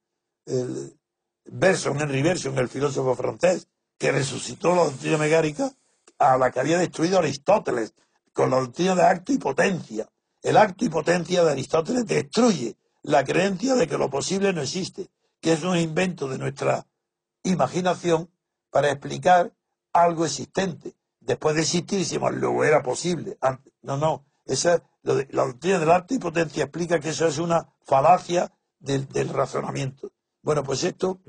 Berson, 1.44 2.00
Henry 2.00 2.22
Berson, 2.22 2.58
el 2.58 2.68
filósofo 2.68 3.14
francés, 3.14 3.68
que 3.96 4.12
resucitó 4.12 4.74
la 4.74 4.84
doctrina 4.84 5.16
megárica 5.16 5.72
a 6.18 6.36
la 6.36 6.50
que 6.50 6.60
había 6.60 6.78
destruido 6.78 7.18
Aristóteles 7.18 7.94
con 8.32 8.50
la 8.50 8.60
doctrina 8.60 8.94
de 8.94 9.02
acto 9.02 9.32
y 9.32 9.38
potencia. 9.38 10.08
El 10.42 10.56
acto 10.56 10.84
y 10.84 10.88
potencia 10.88 11.42
de 11.42 11.50
Aristóteles 11.50 12.06
destruye 12.06 12.76
la 13.02 13.24
creencia 13.24 13.74
de 13.74 13.88
que 13.88 13.98
lo 13.98 14.08
posible 14.08 14.52
no 14.52 14.62
existe, 14.62 15.08
que 15.40 15.52
es 15.52 15.62
un 15.62 15.76
invento 15.76 16.28
de 16.28 16.38
nuestra 16.38 16.86
imaginación 17.42 18.30
para 18.70 18.90
explicar 18.90 19.52
algo 19.92 20.24
existente. 20.24 20.94
Después 21.20 21.56
de 21.56 21.62
existir, 21.62 21.98
decimos, 21.98 22.32
luego 22.34 22.64
era 22.64 22.82
posible. 22.82 23.36
No, 23.82 23.96
no. 23.96 24.24
Esa, 24.44 24.82
la 25.02 25.44
doctrina 25.44 25.78
del 25.78 25.90
acto 25.90 26.14
y 26.14 26.18
potencia 26.18 26.64
explica 26.64 27.00
que 27.00 27.10
eso 27.10 27.26
es 27.26 27.38
una 27.38 27.68
falacia 27.84 28.52
del, 28.78 29.08
del 29.08 29.28
razonamiento. 29.30 30.10
Bueno, 30.42 30.62
pues 30.62 30.84
esto, 30.84 31.20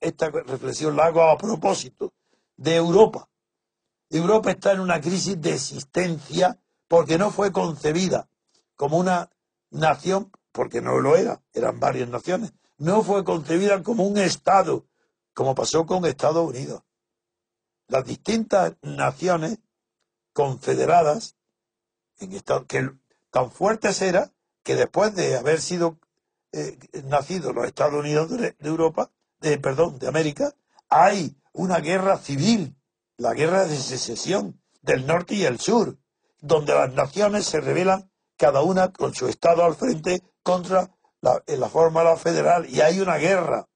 esta 0.00 0.30
reflexión 0.30 0.96
la 0.96 1.06
hago 1.06 1.22
a 1.22 1.36
propósito 1.36 2.14
de 2.56 2.76
Europa. 2.76 3.28
Europa 4.08 4.50
está 4.50 4.72
en 4.72 4.80
una 4.80 5.00
crisis 5.00 5.40
de 5.40 5.54
existencia 5.54 6.58
porque 6.88 7.18
no 7.18 7.30
fue 7.30 7.52
concebida 7.52 8.28
como 8.76 8.98
una 8.98 9.30
nación, 9.70 10.30
porque 10.52 10.80
no 10.80 11.00
lo 11.00 11.16
era, 11.16 11.42
eran 11.52 11.80
varias 11.80 12.08
naciones, 12.08 12.52
no 12.78 13.02
fue 13.02 13.24
concebida 13.24 13.82
como 13.82 14.04
un 14.06 14.18
Estado, 14.18 14.86
como 15.34 15.54
pasó 15.54 15.86
con 15.86 16.04
Estados 16.04 16.48
Unidos. 16.48 16.82
Las 17.88 18.04
distintas 18.04 18.74
naciones 18.82 19.58
confederadas, 20.32 21.36
en 22.18 22.30
que 22.30 22.90
tan 23.30 23.50
fuertes 23.50 24.00
era 24.02 24.32
que 24.62 24.74
después 24.74 25.14
de 25.14 25.36
haber 25.36 25.60
sido 25.60 25.98
eh, 26.52 26.78
nacidos 27.04 27.54
los 27.54 27.66
Estados 27.66 27.94
Unidos 27.94 28.30
de, 28.30 28.56
Europa, 28.60 29.10
de, 29.40 29.58
perdón, 29.58 29.98
de 29.98 30.08
América, 30.08 30.54
hay 30.88 31.36
una 31.52 31.78
guerra 31.78 32.18
civil, 32.18 32.76
la 33.16 33.34
guerra 33.34 33.66
de 33.66 33.76
secesión 33.76 34.60
del 34.82 35.06
norte 35.06 35.34
y 35.34 35.44
el 35.44 35.60
sur, 35.60 35.98
donde 36.40 36.74
las 36.74 36.92
naciones 36.92 37.46
se 37.46 37.60
rebelan 37.60 38.10
cada 38.36 38.62
una 38.62 38.92
con 38.92 39.14
su 39.14 39.28
Estado 39.28 39.64
al 39.64 39.74
frente 39.74 40.22
contra 40.42 40.90
la, 41.20 41.42
la 41.46 41.68
fórmula 41.68 42.16
federal 42.16 42.68
y 42.68 42.80
hay 42.80 43.00
una 43.00 43.16
guerra, 43.16 43.68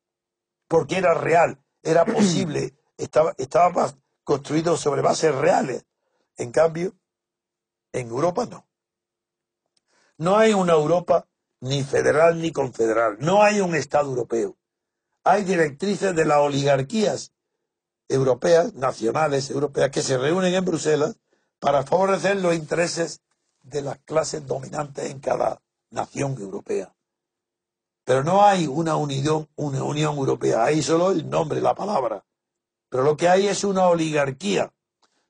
porque 0.69 0.99
era 0.99 1.15
real, 1.15 1.63
era 1.83 2.05
posible, 2.07 2.75
estaba, 2.97 3.35
estaba 3.39 3.95
construido 4.25 4.77
sobre 4.77 5.03
bases 5.03 5.35
reales. 5.35 5.85
En 6.37 6.53
cambio, 6.53 6.95
en 7.93 8.09
Europa 8.09 8.47
no. 8.47 8.67
No 10.17 10.37
hay 10.37 10.53
una 10.53 10.75
Europa 10.75 11.27
ni 11.61 11.83
federal 11.83 12.41
ni 12.41 12.53
confederal. 12.53 13.17
No 13.21 13.43
hay 13.43 13.61
un 13.61 13.75
Estado 13.75 14.09
europeo. 14.09 14.57
Hay 15.25 15.45
directrices 15.45 16.15
de 16.15 16.25
las 16.25 16.39
oligarquías 16.39 17.33
europeas, 18.09 18.75
nacionales 18.75 19.51
europeas, 19.51 19.91
que 19.91 20.03
se 20.03 20.19
reúnen 20.19 20.55
en 20.55 20.65
Bruselas 20.65 21.17
para 21.59 21.85
favorecer 21.85 22.37
los 22.37 22.55
intereses 22.55 23.21
de 23.71 23.83
las 23.83 23.99
clases 24.01 24.47
dominantes 24.47 25.11
en 25.11 25.21
cada 25.21 25.63
nación 25.91 26.37
europea. 26.39 26.95
Pero 28.05 28.25
no 28.25 28.45
hay 28.45 28.67
una 28.67 28.97
unión, 28.97 29.49
una 29.57 29.83
unión 29.85 30.17
europea, 30.17 30.65
hay 30.65 30.83
solo 30.83 31.13
el 31.13 31.29
nombre, 31.31 31.61
la 31.61 31.75
palabra. 31.75 32.25
Pero 32.89 33.05
lo 33.05 33.17
que 33.17 33.29
hay 33.29 33.47
es 33.47 33.63
una 33.63 33.87
oligarquía 33.87 34.73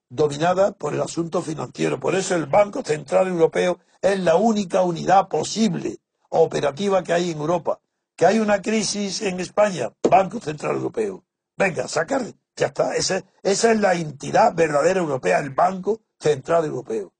dominada 0.09 0.72
por 0.72 0.94
el 0.94 1.00
asunto 1.03 1.42
financiero. 1.42 2.00
Por 2.00 2.14
eso 2.14 2.35
el 2.35 2.46
Banco 2.46 2.83
Central 2.83 3.29
Europeo 3.29 3.79
es 4.00 4.18
la 4.20 4.37
única 4.37 4.83
unidad 4.83 5.29
posible 5.29 5.98
operativa 6.31 7.03
que 7.03 7.12
hay 7.12 7.31
en 7.31 7.38
Europa. 7.38 7.81
Que 8.16 8.26
hay 8.26 8.38
una 8.38 8.61
crisis 8.62 9.22
en 9.22 9.40
España, 9.40 9.92
Banco 10.09 10.40
Central 10.40 10.76
Europeo. 10.76 11.24
Venga, 11.57 11.87
sacar, 11.88 12.22
ya 12.57 12.66
está. 12.68 12.94
esa 12.96 13.22
es 13.42 13.64
la 13.81 13.94
entidad 13.94 14.55
verdadera 14.55 15.00
europea, 15.00 15.38
el 15.38 15.50
Banco 15.50 16.00
Central 16.18 16.64
Europeo. 16.64 17.12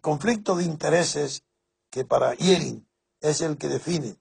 Conflicto 0.00 0.56
de 0.56 0.64
intereses 0.64 1.44
que 1.90 2.04
para 2.04 2.34
Yering 2.34 2.86
es 3.20 3.40
el 3.40 3.56
que 3.56 3.68
define 3.68 4.16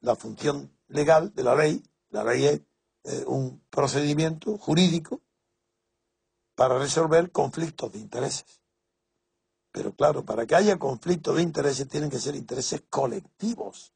la 0.00 0.16
función 0.16 0.72
legal 0.88 1.32
de 1.34 1.42
la 1.42 1.54
ley. 1.54 1.82
La 2.10 2.24
ley 2.24 2.46
es 2.46 2.60
eh, 3.04 3.24
un 3.26 3.60
procedimiento 3.70 4.58
jurídico 4.58 5.22
para 6.54 6.78
resolver 6.78 7.30
conflictos 7.30 7.92
de 7.92 7.98
intereses. 7.98 8.60
Pero 9.70 9.94
claro, 9.94 10.24
para 10.24 10.46
que 10.46 10.54
haya 10.54 10.78
conflictos 10.78 11.36
de 11.36 11.42
intereses 11.42 11.88
tienen 11.88 12.10
que 12.10 12.18
ser 12.18 12.34
intereses 12.34 12.82
colectivos, 12.88 13.92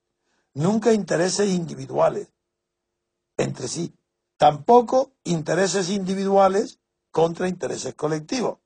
nunca 0.55 0.93
intereses 0.93 1.49
individuales 1.49 2.29
entre 3.37 3.69
sí. 3.69 3.95
Tampoco 4.37 5.13
intereses 5.25 5.89
individuales 5.91 6.79
contra 7.11 7.49
intereses 7.49 7.95
colectivos. 7.95 8.59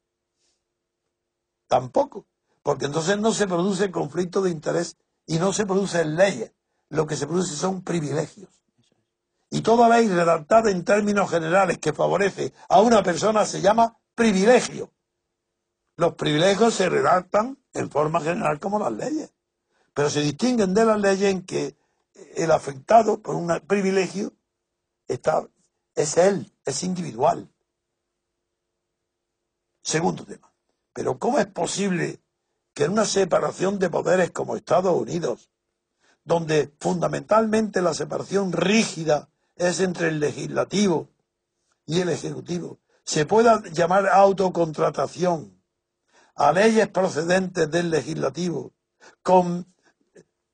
Tampoco 1.67 2.27
porque 2.67 2.87
entonces 2.87 3.17
no 3.17 3.33
se 3.33 3.47
produce 3.47 3.93
conflicto 3.93 4.43
de 4.43 4.51
interés 4.51 4.97
y 5.25 5.39
no 5.39 5.53
se 5.53 5.67
produce 5.67 6.05
leyes, 6.05 6.53
lo 6.89 7.07
que 7.07 7.15
se 7.15 7.29
produce 7.29 7.55
son 7.55 7.85
privilegios. 7.85 8.51
Y 9.51 9.61
toda 9.61 9.89
ley 9.89 10.09
redactada 10.09 10.73
en 10.73 10.85
términos 10.85 11.31
generales 11.31 11.79
que 11.79 11.93
favorece 11.93 12.53
a 12.69 12.81
una 12.81 13.05
persona 13.05 13.47
se 13.47 13.61
llama 13.61 13.97
privilegio. 14.17 14.91
Los 15.95 16.15
privilegios 16.15 16.75
se 16.75 16.89
redactan 16.89 17.57
en 17.73 17.89
forma 17.89 18.21
general 18.21 18.59
como 18.59 18.81
las 18.81 18.95
leyes, 18.95 19.33
pero 19.95 20.11
se 20.11 20.23
distinguen 20.23 20.75
de 20.75 20.87
las 20.87 20.99
leyes 20.99 21.31
en 21.31 21.47
que 21.47 21.77
el 22.35 22.51
afectado 22.51 23.23
por 23.23 23.37
un 23.37 23.61
privilegio 23.69 24.33
está, 25.07 25.47
es 25.95 26.17
él, 26.17 26.53
es 26.65 26.83
individual. 26.83 27.49
Segundo 29.83 30.25
tema. 30.25 30.53
Pero 30.93 31.17
¿cómo 31.17 31.39
es 31.39 31.47
posible 31.47 32.26
que 32.77 32.85
en 32.85 32.93
una 32.93 33.07
separación 33.07 33.79
de 33.79 33.89
poderes 33.89 34.33
como 34.33 34.55
Estados 34.55 34.95
Unidos, 34.95 35.49
donde 36.25 36.71
fundamentalmente 36.79 37.81
la 37.81 37.95
separación 37.95 38.53
rígida 38.53 39.31
es 39.57 39.81
entre 39.81 40.09
el 40.09 40.21
legislativo 40.21 41.09
y 41.87 42.03
el 42.03 42.11
ejecutivo, 42.11 42.79
se 43.03 43.25
pueda 43.25 43.63
llamar 43.73 44.07
autocontratación 44.09 45.59
a 46.35 46.53
leyes 46.53 46.87
procedentes 46.89 47.71
del 47.71 47.89
legislativo 47.89 48.75
con 49.23 49.67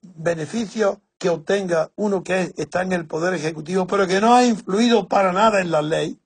beneficios 0.00 0.98
que 1.18 1.28
obtenga 1.28 1.90
uno 1.96 2.22
que 2.22 2.54
está 2.56 2.82
en 2.82 2.92
el 2.92 3.08
poder 3.08 3.34
ejecutivo, 3.34 3.88
pero 3.88 4.06
que 4.06 4.20
no 4.20 4.32
ha 4.32 4.44
influido 4.44 5.08
para 5.08 5.32
nada 5.32 5.60
en 5.60 5.72
la 5.72 5.82
ley, 5.82 6.20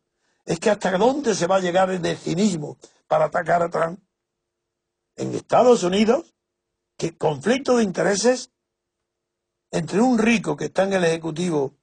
es 0.45 0.61
que 0.61 0.69
hasta 0.69 0.99
dónde 0.99 1.35
se 1.35 1.47
va 1.47 1.57
a 1.57 1.61
llegar 1.61 1.89
el 1.89 2.19
cinismo 2.19 2.77
para 3.09 3.25
atacar 3.25 3.63
a 3.63 3.71
Trump 3.71 3.99
en 5.17 5.35
Estados 5.35 5.83
Unidos 5.83 6.35
que 6.97 7.17
conflicto 7.17 7.77
de 7.77 7.85
intereses 7.85 8.53
entre 9.71 10.01
un 10.01 10.19
rico 10.19 10.57
que 10.57 10.67
está 10.67 10.85
en 10.85 10.95
el 10.95 11.05
Ejecutivo 11.05 11.75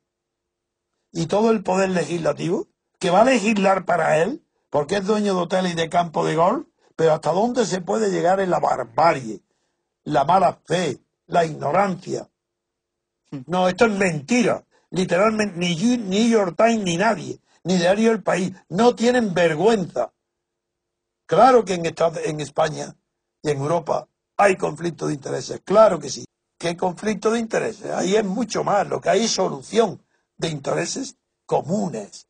y 1.11 1.27
todo 1.27 1.51
el 1.51 1.61
poder 1.61 1.89
legislativo, 1.89 2.67
que 2.99 3.11
va 3.11 3.21
a 3.21 3.25
legislar 3.25 3.85
para 3.85 4.23
él, 4.23 4.43
porque 4.69 4.95
es 4.95 5.05
dueño 5.05 5.35
de 5.35 5.41
hotel 5.41 5.67
y 5.67 5.73
de 5.73 5.89
campo 5.89 6.25
de 6.25 6.35
golf, 6.35 6.65
pero 6.95 7.13
hasta 7.13 7.31
dónde 7.31 7.65
se 7.65 7.81
puede 7.81 8.09
llegar 8.09 8.39
en 8.39 8.49
la 8.49 8.59
barbarie, 8.59 9.41
la 10.03 10.23
mala 10.23 10.59
fe, 10.65 10.99
la 11.27 11.45
ignorancia. 11.45 12.29
No, 13.45 13.67
esto 13.67 13.85
es 13.85 13.91
mentira. 13.91 14.63
Literalmente, 14.89 15.57
ni 15.57 15.75
New 15.97 16.29
York 16.29 16.55
Times 16.57 16.83
ni 16.83 16.97
nadie, 16.97 17.39
ni 17.63 17.77
Diario 17.77 18.11
El 18.11 18.23
País, 18.23 18.53
no 18.69 18.95
tienen 18.95 19.33
vergüenza 19.33 20.13
Claro 21.25 21.65
que 21.65 21.75
en, 21.75 21.83
en 21.85 22.41
España 22.41 22.95
y 23.43 23.51
en 23.51 23.59
Europa 23.59 24.07
hay 24.37 24.55
conflicto 24.55 25.07
de 25.07 25.13
intereses, 25.13 25.61
claro 25.63 25.99
que 25.99 26.09
sí. 26.09 26.25
¿Qué 26.57 26.77
conflicto 26.77 27.29
de 27.29 27.39
intereses? 27.39 27.91
Ahí 27.91 28.15
es 28.15 28.23
mucho 28.23 28.63
más, 28.63 28.87
lo 28.87 29.01
que 29.01 29.09
hay 29.09 29.25
es 29.25 29.31
solución 29.31 30.01
de 30.37 30.47
intereses 30.47 31.17
comunes. 31.45 32.27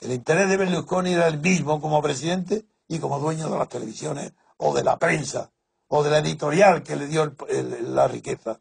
El 0.00 0.12
interés 0.12 0.48
de 0.48 0.56
Berlusconi 0.56 1.12
era 1.12 1.28
el 1.28 1.38
mismo 1.38 1.80
como 1.80 2.00
presidente 2.00 2.64
y 2.88 2.98
como 2.98 3.18
dueño 3.18 3.50
de 3.50 3.58
las 3.58 3.68
televisiones 3.68 4.32
o 4.56 4.74
de 4.74 4.82
la 4.82 4.98
prensa 4.98 5.52
o 5.88 6.02
de 6.02 6.10
la 6.10 6.18
editorial 6.18 6.82
que 6.82 6.96
le 6.96 7.08
dio 7.08 7.34
la 7.82 8.08
riqueza. 8.08 8.60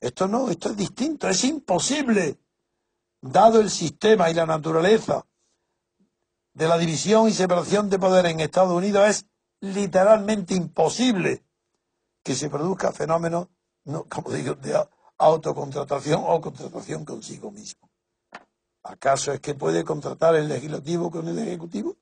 Esto 0.00 0.28
no, 0.28 0.50
esto 0.50 0.70
es 0.70 0.76
distinto, 0.76 1.28
es 1.28 1.42
imposible, 1.44 2.38
dado 3.20 3.60
el 3.60 3.70
sistema 3.70 4.30
y 4.30 4.34
la 4.34 4.46
naturaleza 4.46 5.24
de 6.52 6.68
la 6.68 6.76
división 6.76 7.28
y 7.28 7.32
separación 7.32 7.88
de 7.88 7.98
poder 7.98 8.26
en 8.26 8.40
Estados 8.40 8.72
Unidos, 8.72 9.08
es 9.08 9.26
literalmente 9.60 10.54
imposible 10.54 11.44
que 12.22 12.34
se 12.34 12.50
produzca 12.50 12.92
fenómenos, 12.92 13.48
no, 13.84 14.04
como 14.04 14.30
digo, 14.32 14.54
de 14.54 14.74
autocontratación 15.18 16.22
o 16.26 16.40
contratación 16.40 17.04
consigo 17.04 17.50
mismo. 17.50 17.88
¿Acaso 18.82 19.32
es 19.32 19.40
que 19.40 19.54
puede 19.54 19.84
contratar 19.84 20.34
el 20.36 20.48
legislativo 20.48 21.10
con 21.10 21.28
el 21.28 21.38
ejecutivo? 21.38 21.96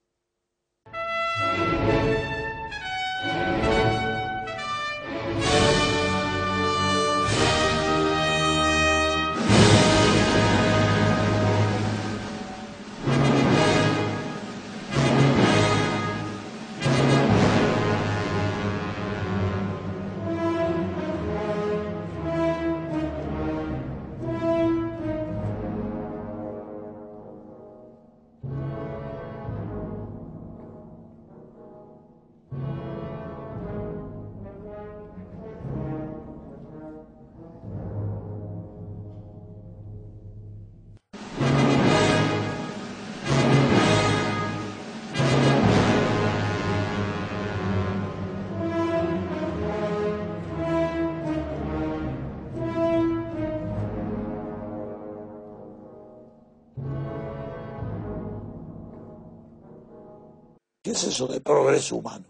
¿Qué 60.97 61.01
es 61.01 61.09
eso 61.09 61.27
de 61.27 61.43
progreso 61.43 61.97
humano? 61.97 62.25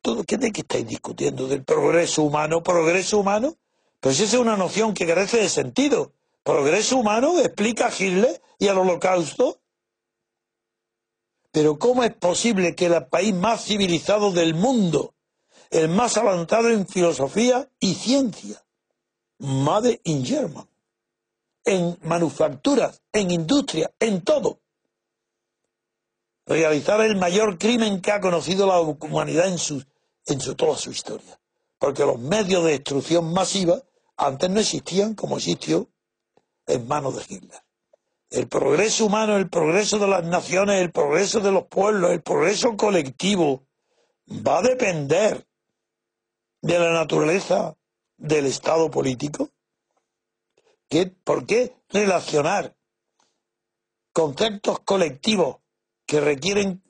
¿Todo, 0.00 0.22
¿Qué 0.22 0.36
de 0.36 0.52
qué 0.52 0.60
estáis 0.60 0.86
discutiendo? 0.86 1.48
¿Del 1.48 1.64
progreso 1.64 2.22
humano? 2.22 2.62
¿Progreso 2.62 3.18
humano? 3.18 3.56
Si 4.00 4.10
esa 4.10 4.22
es 4.22 4.34
una 4.34 4.56
noción 4.56 4.94
que 4.94 5.08
carece 5.08 5.38
de 5.38 5.48
sentido. 5.48 6.12
¿Progreso 6.44 6.98
humano 6.98 7.40
explica 7.40 7.88
a 7.88 7.90
Hitler 7.90 8.40
y 8.60 8.68
al 8.68 8.78
holocausto? 8.78 9.58
Pero 11.50 11.76
¿cómo 11.76 12.04
es 12.04 12.14
posible 12.14 12.76
que 12.76 12.86
el 12.86 13.06
país 13.06 13.34
más 13.34 13.64
civilizado 13.64 14.30
del 14.30 14.54
mundo, 14.54 15.16
el 15.70 15.88
más 15.88 16.16
avanzado 16.16 16.70
en 16.70 16.86
filosofía 16.86 17.68
y 17.80 17.94
ciencia, 17.94 18.64
Made 19.40 20.00
in 20.04 20.24
German, 20.24 20.68
en 21.64 21.98
manufacturas, 22.02 23.02
en 23.12 23.32
industria, 23.32 23.92
en 23.98 24.22
todo, 24.22 24.60
realizar 26.46 27.00
el 27.00 27.16
mayor 27.16 27.58
crimen 27.58 28.00
que 28.00 28.12
ha 28.12 28.20
conocido 28.20 28.66
la 28.66 28.80
humanidad 28.80 29.48
en, 29.48 29.58
su, 29.58 29.82
en 30.26 30.40
su, 30.40 30.54
toda 30.54 30.76
su 30.76 30.90
historia. 30.90 31.40
Porque 31.78 32.04
los 32.04 32.18
medios 32.18 32.64
de 32.64 32.72
destrucción 32.72 33.32
masiva 33.32 33.82
antes 34.16 34.50
no 34.50 34.60
existían 34.60 35.14
como 35.14 35.38
existió 35.38 35.90
en 36.66 36.86
manos 36.86 37.16
de 37.16 37.22
Hitler. 37.28 37.60
El 38.30 38.48
progreso 38.48 39.06
humano, 39.06 39.36
el 39.36 39.48
progreso 39.48 39.98
de 39.98 40.08
las 40.08 40.24
naciones, 40.24 40.80
el 40.80 40.90
progreso 40.90 41.40
de 41.40 41.52
los 41.52 41.66
pueblos, 41.66 42.10
el 42.10 42.22
progreso 42.22 42.76
colectivo 42.76 43.66
va 44.28 44.58
a 44.58 44.62
depender 44.62 45.46
de 46.62 46.78
la 46.78 46.92
naturaleza 46.92 47.76
del 48.16 48.46
Estado 48.46 48.90
político. 48.90 49.50
¿Por 51.24 51.46
qué 51.46 51.76
relacionar 51.88 52.76
conceptos 54.12 54.80
colectivos 54.80 55.56
que 56.06 56.20
requieren 56.20 56.82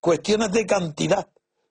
cuestiones 0.00 0.52
de 0.52 0.66
cantidad, 0.66 1.28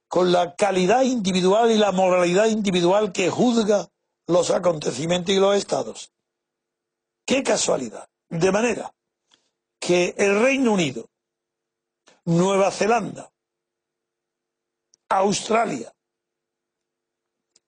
con 0.07 0.31
la 0.31 0.55
calidad 0.55 1.03
individual 1.03 1.71
y 1.71 1.77
la 1.77 1.91
moralidad 1.91 2.47
individual 2.47 3.11
que 3.11 3.29
juzga 3.29 3.89
los 4.27 4.51
acontecimientos 4.51 5.33
y 5.33 5.39
los 5.39 5.55
estados. 5.55 6.11
Qué 7.25 7.43
casualidad. 7.43 8.09
De 8.29 8.51
manera 8.51 8.93
que 9.79 10.13
el 10.17 10.41
Reino 10.41 10.73
Unido, 10.73 11.09
Nueva 12.25 12.71
Zelanda, 12.71 13.31
Australia, 15.09 15.93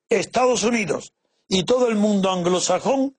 Estados 0.10 0.64
Unidos 0.64 1.14
y 1.48 1.64
todo 1.64 1.90
el 1.90 1.96
mundo 1.96 2.30
anglosajón 2.30 3.18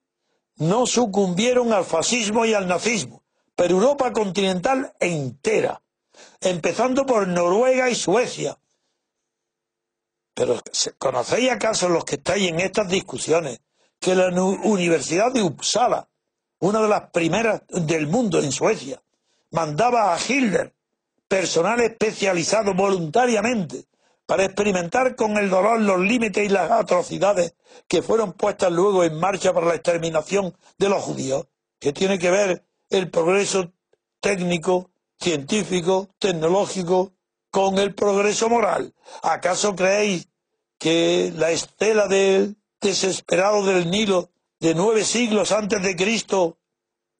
no 0.57 0.85
sucumbieron 0.85 1.73
al 1.73 1.83
fascismo 1.83 2.45
y 2.45 2.53
al 2.53 2.67
nazismo, 2.67 3.23
pero 3.55 3.75
Europa 3.75 4.13
continental 4.13 4.95
entera 4.99 5.81
empezando 6.41 7.05
por 7.05 7.27
Noruega 7.27 7.89
y 7.89 7.95
Suecia. 7.95 8.57
Pero 10.33 10.61
¿conocéis 10.97 11.51
acaso 11.51 11.89
los 11.89 12.03
que 12.03 12.15
estáis 12.15 12.49
en 12.49 12.59
estas 12.59 12.89
discusiones 12.89 13.61
que 13.99 14.15
la 14.15 14.27
Universidad 14.29 15.31
de 15.31 15.41
Uppsala, 15.41 16.07
una 16.59 16.81
de 16.81 16.89
las 16.89 17.09
primeras 17.11 17.61
del 17.69 18.07
mundo 18.07 18.41
en 18.41 18.51
Suecia, 18.51 19.01
mandaba 19.51 20.13
a 20.13 20.19
Hitler 20.19 20.73
personal 21.27 21.79
especializado 21.79 22.73
voluntariamente 22.73 23.85
para 24.25 24.45
experimentar 24.45 25.15
con 25.15 25.37
el 25.37 25.49
dolor 25.49 25.79
los 25.81 25.99
límites 25.99 26.45
y 26.45 26.49
las 26.49 26.71
atrocidades 26.71 27.55
que 27.87 28.01
fueron 28.01 28.33
puestas 28.33 28.71
luego 28.71 29.03
en 29.03 29.19
marcha 29.19 29.53
para 29.53 29.67
la 29.67 29.75
exterminación 29.75 30.55
de 30.77 30.89
los 30.89 31.03
judíos, 31.03 31.47
que 31.79 31.93
tiene 31.93 32.17
que 32.17 32.31
ver 32.31 32.65
el 32.89 33.09
progreso 33.09 33.71
técnico 34.19 34.89
científico, 35.19 36.09
tecnológico, 36.19 37.13
con 37.55 37.79
el 37.79 37.95
progreso 37.95 38.49
moral. 38.49 38.93
¿Acaso 39.23 39.75
creéis 39.75 40.27
que 40.77 41.31
la 41.35 41.51
estela 41.51 42.07
del 42.07 42.57
desesperado 42.81 43.65
del 43.65 43.89
Nilo 43.89 44.29
de 44.59 44.75
nueve 44.75 45.05
siglos 45.05 45.51
antes 45.51 45.81
de 45.81 45.95
Cristo 45.95 46.57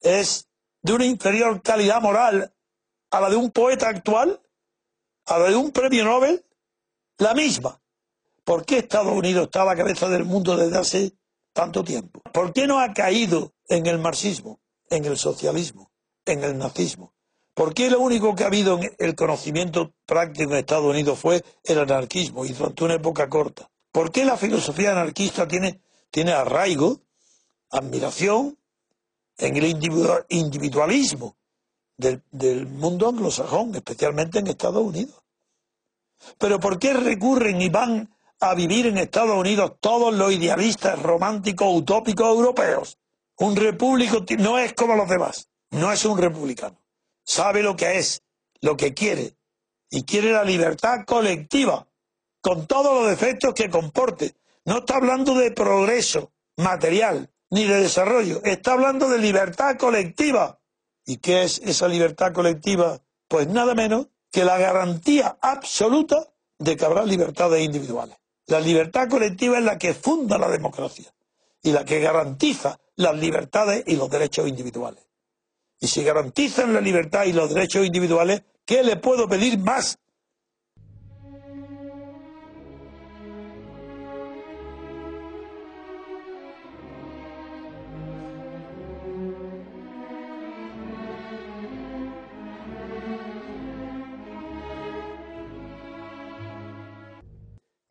es 0.02 0.50
de 0.82 0.94
una 0.94 1.06
inferior 1.06 1.62
calidad 1.62 2.02
moral 2.02 2.54
a 3.12 3.22
la 3.22 3.30
de 3.30 3.38
un 3.38 3.50
poeta 3.50 3.88
actual? 3.88 4.42
¿A 5.26 5.40
la 5.40 5.50
de 5.50 5.56
un 5.56 5.72
premio 5.72 6.04
Nobel? 6.04 6.46
La 7.18 7.34
misma. 7.34 7.82
¿Por 8.44 8.66
qué 8.66 8.80
Estados 8.80 9.14
Unidos 9.14 9.46
está 9.46 9.64
a 9.64 9.66
la 9.66 9.76
cabeza 9.76 10.10
del 10.10 10.26
mundo 10.26 10.56
desde 10.56 10.78
hace 10.78 11.14
tanto 11.54 11.84
tiempo? 11.84 12.22
¿Por 12.34 12.54
qué 12.54 12.68
no 12.68 12.80
ha 12.80 12.94
caído 12.94 13.54
en 13.70 13.88
el 13.88 13.98
marxismo, 13.98 14.60
en 14.90 15.06
el 15.06 15.18
socialismo, 15.18 15.92
en 16.26 16.44
el 16.44 16.58
nazismo? 16.58 17.15
¿Por 17.56 17.74
qué 17.74 17.90
lo 17.90 18.02
único 18.02 18.36
que 18.36 18.44
ha 18.44 18.48
habido 18.48 18.78
en 18.78 18.94
el 19.00 19.16
conocimiento 19.16 19.94
práctico 20.06 20.52
en 20.52 20.58
Estados 20.58 20.92
Unidos 20.92 21.18
fue 21.18 21.42
el 21.64 21.80
anarquismo 21.80 22.44
y 22.44 22.50
durante 22.50 22.84
una 22.84 22.96
época 22.96 23.30
corta? 23.30 23.72
¿Por 23.94 24.12
qué 24.12 24.26
la 24.26 24.36
filosofía 24.36 24.92
anarquista 24.92 25.48
tiene, 25.48 25.80
tiene 26.12 26.34
arraigo, 26.34 27.00
admiración 27.70 28.60
en 29.38 29.56
el 29.56 29.68
individualismo 29.68 31.38
del, 31.96 32.22
del 32.30 32.68
mundo 32.68 33.08
anglosajón, 33.08 33.74
especialmente 33.74 34.40
en 34.40 34.48
Estados 34.48 34.84
Unidos? 34.84 35.24
Pero 36.38 36.60
¿por 36.60 36.78
qué 36.78 36.92
recurren 36.94 37.62
y 37.62 37.70
van 37.70 38.14
a 38.42 38.54
vivir 38.54 38.88
en 38.88 38.98
Estados 38.98 39.38
Unidos 39.38 39.76
todos 39.80 40.14
los 40.14 40.34
idealistas 40.34 41.02
románticos 41.02 41.70
utópicos 41.72 42.28
europeos? 42.28 42.98
Un 43.38 43.56
repúblico 43.56 44.26
no 44.40 44.58
es 44.60 44.74
como 44.74 44.98
los 44.98 45.08
demás, 45.08 45.48
no 45.72 45.90
es 45.94 46.04
un 46.04 46.18
republicano 46.18 46.85
sabe 47.26 47.62
lo 47.62 47.76
que 47.76 47.98
es, 47.98 48.24
lo 48.62 48.78
que 48.78 48.94
quiere, 48.94 49.36
y 49.90 50.04
quiere 50.04 50.32
la 50.32 50.44
libertad 50.44 51.06
colectiva, 51.06 51.88
con 52.42 52.68
todos 52.68 53.02
los 53.02 53.10
defectos 53.10 53.54
que 53.54 53.70
comporte. 53.70 54.36
No 54.66 54.80
está 54.80 54.98
hablando 54.98 55.34
de 55.36 55.52
progreso 55.52 56.32
material 56.58 57.30
ni 57.50 57.66
de 57.66 57.82
desarrollo, 57.82 58.42
está 58.44 58.74
hablando 58.74 59.10
de 59.10 59.18
libertad 59.18 59.78
colectiva. 59.78 60.60
¿Y 61.06 61.18
qué 61.18 61.44
es 61.44 61.60
esa 61.60 61.88
libertad 61.88 62.34
colectiva? 62.34 63.02
Pues 63.28 63.48
nada 63.48 63.76
menos 63.76 64.08
que 64.32 64.44
la 64.44 64.58
garantía 64.58 65.38
absoluta 65.42 66.34
de 66.58 66.76
que 66.76 66.86
habrá 66.86 67.04
libertades 67.04 67.64
individuales. 67.64 68.18
La 68.48 68.60
libertad 68.60 69.10
colectiva 69.10 69.58
es 69.58 69.64
la 69.64 69.78
que 69.78 69.94
funda 69.94 70.38
la 70.38 70.50
democracia 70.50 71.14
y 71.62 71.72
la 71.72 71.84
que 71.84 72.00
garantiza 72.00 72.80
las 72.96 73.18
libertades 73.18 73.84
y 73.88 73.96
los 73.96 74.10
derechos 74.10 74.48
individuales. 74.48 75.04
Y 75.80 75.88
si 75.88 76.04
garantizan 76.04 76.74
la 76.74 76.82
libertad 76.82 77.26
y 77.26 77.34
los 77.34 77.54
derechos 77.54 77.86
individuales, 77.86 78.44
¿qué 78.66 78.84
le 78.84 78.96
puedo 78.96 79.28
pedir 79.28 79.60
más? 79.60 80.00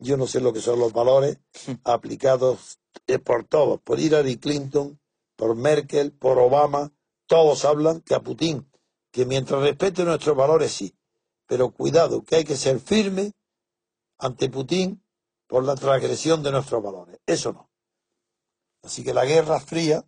Yo 0.05 0.17
no 0.17 0.27
sé 0.27 0.39
lo 0.39 0.53
que 0.53 0.59
son 0.61 0.79
los 0.79 0.93
valores 0.93 1.39
aplicados 1.83 2.79
eh, 3.07 3.17
por 3.17 3.43
todos, 3.45 3.81
por 3.81 3.99
Hillary 3.99 4.37
Clinton, 4.37 4.99
por 5.35 5.55
Merkel, 5.55 6.11
por 6.11 6.37
Obama, 6.37 6.91
todos 7.27 7.65
hablan 7.65 8.01
que 8.01 8.15
a 8.15 8.21
Putin, 8.21 8.69
que 9.11 9.25
mientras 9.25 9.61
respete 9.61 10.03
nuestros 10.03 10.35
valores 10.35 10.71
sí, 10.71 10.95
pero 11.47 11.71
cuidado, 11.71 12.23
que 12.23 12.37
hay 12.37 12.43
que 12.43 12.55
ser 12.55 12.79
firme 12.79 13.33
ante 14.17 14.49
Putin 14.49 15.03
por 15.47 15.63
la 15.63 15.75
transgresión 15.75 16.43
de 16.43 16.51
nuestros 16.51 16.81
valores. 16.81 17.19
Eso 17.25 17.53
no. 17.53 17.69
Así 18.83 19.03
que 19.03 19.13
la 19.13 19.25
Guerra 19.25 19.59
Fría, 19.59 20.05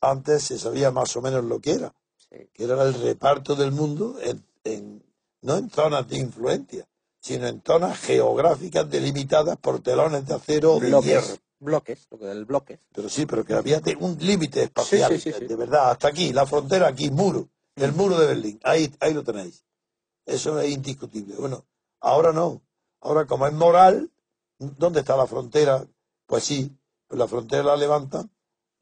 antes 0.00 0.44
se 0.44 0.58
sabía 0.58 0.90
más 0.90 1.16
o 1.16 1.22
menos 1.22 1.44
lo 1.44 1.60
que 1.60 1.72
era, 1.72 1.94
que 2.28 2.64
era 2.64 2.82
el 2.82 2.94
reparto 2.94 3.54
del 3.54 3.72
mundo 3.72 4.16
en, 4.22 5.04
no 5.42 5.56
en 5.56 5.70
zonas 5.70 6.08
de 6.08 6.18
influencia, 6.18 6.86
sino 7.20 7.46
en 7.46 7.62
zonas 7.64 7.98
geográficas 8.00 8.88
delimitadas 8.88 9.56
por 9.56 9.80
telones 9.80 10.26
de 10.26 10.34
acero 10.34 10.74
o 10.74 10.80
de 10.80 10.90
hierro 11.02 11.36
bloques, 11.58 12.06
lo 12.10 12.18
que 12.18 12.26
del 12.26 12.44
bloque. 12.44 12.80
Pero 12.92 13.08
sí, 13.08 13.26
pero 13.26 13.44
que 13.44 13.54
había 13.54 13.80
un 14.00 14.16
límite 14.18 14.62
espacial, 14.64 15.18
de 15.18 15.56
verdad, 15.56 15.90
hasta 15.90 16.08
aquí, 16.08 16.32
la 16.32 16.46
frontera 16.46 16.88
aquí, 16.88 17.10
muro, 17.10 17.48
el 17.76 17.92
muro 17.92 18.18
de 18.18 18.26
Berlín, 18.26 18.60
ahí, 18.64 18.92
ahí 19.00 19.14
lo 19.14 19.24
tenéis. 19.24 19.64
Eso 20.24 20.58
es 20.60 20.70
indiscutible. 20.70 21.36
Bueno, 21.36 21.64
ahora 22.00 22.32
no. 22.32 22.62
Ahora 23.00 23.26
como 23.26 23.46
es 23.46 23.52
moral, 23.52 24.10
¿dónde 24.58 25.00
está 25.00 25.16
la 25.16 25.26
frontera? 25.26 25.86
Pues 26.26 26.44
sí, 26.44 26.76
pues 27.06 27.18
la 27.18 27.28
frontera 27.28 27.62
la 27.62 27.76
levantan 27.76 28.30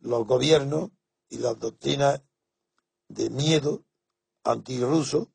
los 0.00 0.26
gobiernos 0.26 0.90
y 1.28 1.38
las 1.38 1.58
doctrinas 1.58 2.22
de 3.08 3.30
miedo 3.30 3.84
antirruso, 4.44 5.30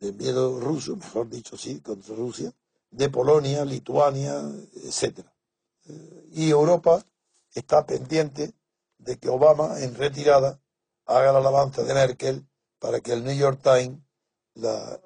de 0.00 0.12
miedo 0.12 0.60
ruso, 0.60 0.96
mejor 0.96 1.28
dicho, 1.28 1.56
sí, 1.56 1.80
contra 1.80 2.14
Rusia, 2.14 2.52
de 2.90 3.10
Polonia, 3.10 3.64
Lituania, 3.64 4.40
etcétera 4.74 5.37
y 6.30 6.50
Europa 6.50 7.04
está 7.54 7.86
pendiente 7.86 8.52
de 8.98 9.18
que 9.18 9.28
Obama, 9.28 9.80
en 9.80 9.94
retirada, 9.94 10.60
haga 11.06 11.32
la 11.32 11.38
alabanza 11.38 11.82
de 11.82 11.94
Merkel 11.94 12.46
para 12.78 13.00
que 13.00 13.12
el 13.12 13.24
New 13.24 13.36
York 13.36 13.60
Times 13.62 14.00
la, 14.54 15.00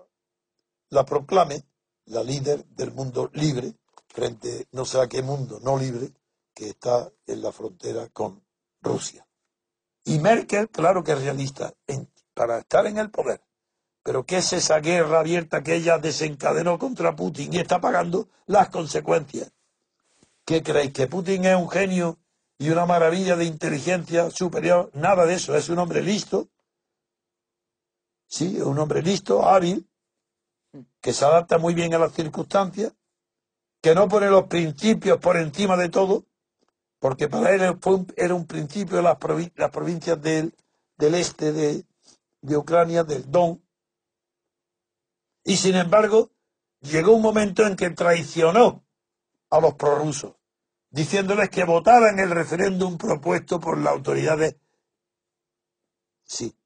la 0.90 1.04
proclame 1.04 1.64
la 2.06 2.22
líder 2.22 2.64
del 2.66 2.92
mundo 2.92 3.30
libre 3.32 3.74
frente 4.08 4.68
no 4.72 4.84
sé 4.84 5.00
a 5.00 5.08
qué 5.08 5.22
mundo 5.22 5.60
no 5.62 5.78
libre 5.78 6.12
que 6.54 6.68
está 6.68 7.10
en 7.26 7.42
la 7.42 7.52
frontera 7.52 8.08
con 8.08 8.44
Rusia. 8.82 9.26
Y 10.04 10.18
Merkel, 10.18 10.68
claro 10.68 11.02
que 11.02 11.12
es 11.12 11.22
realista, 11.22 11.72
para 12.34 12.58
estar 12.58 12.86
en 12.86 12.98
el 12.98 13.10
poder. 13.10 13.40
Pero 14.02 14.26
¿qué 14.26 14.38
es 14.38 14.52
esa 14.52 14.80
guerra 14.80 15.20
abierta 15.20 15.62
que 15.62 15.76
ella 15.76 15.98
desencadenó 15.98 16.78
contra 16.78 17.14
Putin 17.14 17.54
y 17.54 17.58
está 17.58 17.80
pagando 17.80 18.28
las 18.46 18.68
consecuencias? 18.68 19.52
¿Qué 20.44 20.62
creéis? 20.62 20.92
¿Que 20.92 21.06
Putin 21.06 21.44
es 21.44 21.56
un 21.56 21.70
genio 21.70 22.18
y 22.58 22.70
una 22.70 22.84
maravilla 22.86 23.36
de 23.36 23.44
inteligencia 23.44 24.30
superior? 24.30 24.90
Nada 24.94 25.24
de 25.24 25.34
eso, 25.34 25.56
es 25.56 25.68
un 25.68 25.78
hombre 25.78 26.02
listo. 26.02 26.48
Sí, 28.26 28.56
es 28.56 28.62
un 28.62 28.78
hombre 28.78 29.02
listo, 29.02 29.46
hábil, 29.46 29.88
que 31.00 31.12
se 31.12 31.24
adapta 31.24 31.58
muy 31.58 31.74
bien 31.74 31.94
a 31.94 31.98
las 31.98 32.12
circunstancias, 32.12 32.92
que 33.80 33.94
no 33.94 34.08
pone 34.08 34.30
los 34.30 34.44
principios 34.44 35.18
por 35.18 35.36
encima 35.36 35.76
de 35.76 35.90
todo, 35.90 36.24
porque 36.98 37.28
para 37.28 37.54
él 37.54 37.78
era 38.16 38.34
un 38.34 38.46
principio 38.46 38.96
de 38.96 39.02
las, 39.02 39.16
provincias 39.16 40.20
del, 40.22 40.54
este 40.98 41.52
de 41.52 42.56
Ucrania, 42.56 43.04
del 43.04 43.30
Don. 43.30 43.62
Y 45.44 45.56
sin 45.56 45.74
embargo, 45.74 46.30
llegó 46.80 47.12
un 47.12 47.22
momento 47.22 47.66
en 47.66 47.76
que 47.76 47.90
traicionó 47.90 48.84
a 49.52 49.60
los 49.60 49.74
prorrusos, 49.74 50.34
diciéndoles 50.88 51.50
que 51.50 51.64
votaran 51.64 52.18
el 52.18 52.30
referéndum 52.30 52.96
propuesto 52.96 53.60
por 53.60 53.76
las 53.76 53.92
autoridades, 53.92 54.56
sí, 56.24 56.56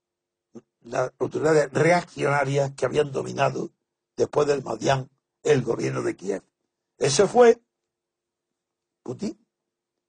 las 0.82 1.12
autoridades 1.18 1.68
reaccionarias 1.72 2.74
que 2.76 2.86
habían 2.86 3.10
dominado 3.10 3.72
después 4.16 4.46
del 4.46 4.62
Madián 4.62 5.10
el 5.42 5.62
gobierno 5.62 6.00
de 6.02 6.14
Kiev. 6.14 6.44
Eso 6.96 7.26
fue 7.26 7.60
Putin. 9.02 9.36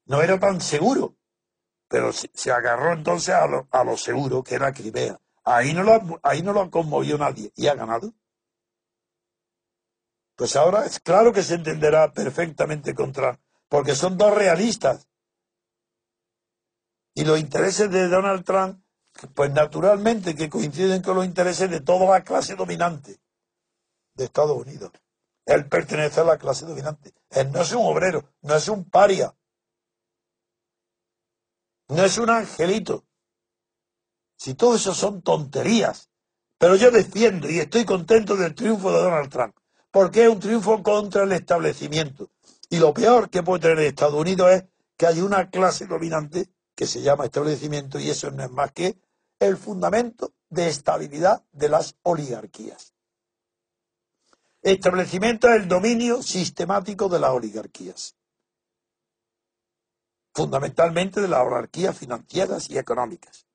No 0.05 0.21
era 0.21 0.39
tan 0.39 0.61
seguro, 0.61 1.15
pero 1.87 2.13
se, 2.13 2.51
agarró 2.51 2.93
entonces 2.93 3.33
a 3.33 3.47
lo, 3.47 3.67
a 3.71 3.83
lo, 3.83 3.97
seguro 3.97 4.43
que 4.43 4.53
era 4.53 4.71
Crimea. 4.71 5.19
Ahí 5.43 5.73
no, 5.73 5.81
lo, 5.81 6.19
ahí 6.21 6.43
no 6.43 6.53
lo 6.53 6.69
conmovió 6.69 7.17
nadie 7.17 7.51
y 7.55 7.65
ha 7.65 7.73
ganado. 7.73 8.13
Pues 10.37 10.55
ahora 10.55 10.85
es 10.85 10.99
claro 10.99 11.33
que 11.33 11.41
se 11.41 11.55
entenderá 11.55 12.13
perfectamente 12.13 12.93
contra, 12.93 13.39
porque 13.67 13.95
son 13.95 14.19
dos 14.19 14.35
realistas. 14.35 15.07
Y 17.15 17.25
los 17.25 17.39
intereses 17.39 17.89
de 17.89 18.07
Donald 18.07 18.45
Trump, 18.45 18.79
pues 19.33 19.51
naturalmente 19.51 20.35
que 20.35 20.47
coinciden 20.47 21.01
con 21.01 21.15
los 21.15 21.25
intereses 21.25 21.71
de 21.71 21.81
toda 21.81 22.07
la 22.11 22.23
clase 22.23 22.55
dominante 22.55 23.19
de 24.13 24.25
Estados 24.25 24.55
Unidos. 24.55 24.91
Él 25.43 25.67
pertenece 25.67 26.21
a 26.21 26.25
la 26.25 26.37
clase 26.37 26.67
dominante. 26.67 27.15
Él 27.31 27.51
no 27.51 27.61
es 27.61 27.71
un 27.71 27.87
obrero, 27.87 28.23
no 28.43 28.55
es 28.55 28.67
un 28.67 28.87
paria. 28.87 29.35
No 31.87 32.03
es 32.03 32.15
un 32.19 32.29
angelito. 32.29 33.07
Si 34.37 34.53
todo 34.53 34.75
eso 34.75 34.93
son 34.93 35.23
tonterías. 35.23 36.11
Pero 36.59 36.75
yo 36.75 36.91
defiendo 36.91 37.49
y 37.49 37.57
estoy 37.57 37.85
contento 37.85 38.35
del 38.35 38.53
triunfo 38.53 38.91
de 38.91 39.01
Donald 39.01 39.31
Trump 39.31 39.57
porque 39.91 40.23
es 40.23 40.29
un 40.29 40.39
triunfo 40.39 40.81
contra 40.83 41.23
el 41.23 41.31
establecimiento. 41.31 42.29
Y 42.69 42.77
lo 42.77 42.93
peor 42.93 43.29
que 43.29 43.43
puede 43.43 43.61
tener 43.61 43.79
Estados 43.79 44.19
Unidos 44.19 44.51
es 44.51 44.65
que 44.97 45.07
hay 45.07 45.21
una 45.21 45.49
clase 45.49 45.85
dominante 45.85 46.49
que 46.75 46.85
se 46.85 47.01
llama 47.01 47.25
establecimiento 47.25 47.99
y 47.99 48.09
eso 48.09 48.29
no 48.31 48.43
es 48.43 48.51
más 48.51 48.71
que 48.71 48.97
el 49.39 49.57
fundamento 49.57 50.33
de 50.49 50.67
estabilidad 50.67 51.43
de 51.51 51.69
las 51.69 51.95
oligarquías. 52.03 52.93
Establecimiento 54.61 55.47
es 55.49 55.61
el 55.61 55.67
dominio 55.67 56.21
sistemático 56.21 57.07
de 57.09 57.19
las 57.19 57.31
oligarquías, 57.31 58.15
fundamentalmente 60.33 61.21
de 61.21 61.27
las 61.27 61.41
oligarquías 61.41 61.97
financieras 61.97 62.69
y 62.69 62.77
económicas. 62.77 63.47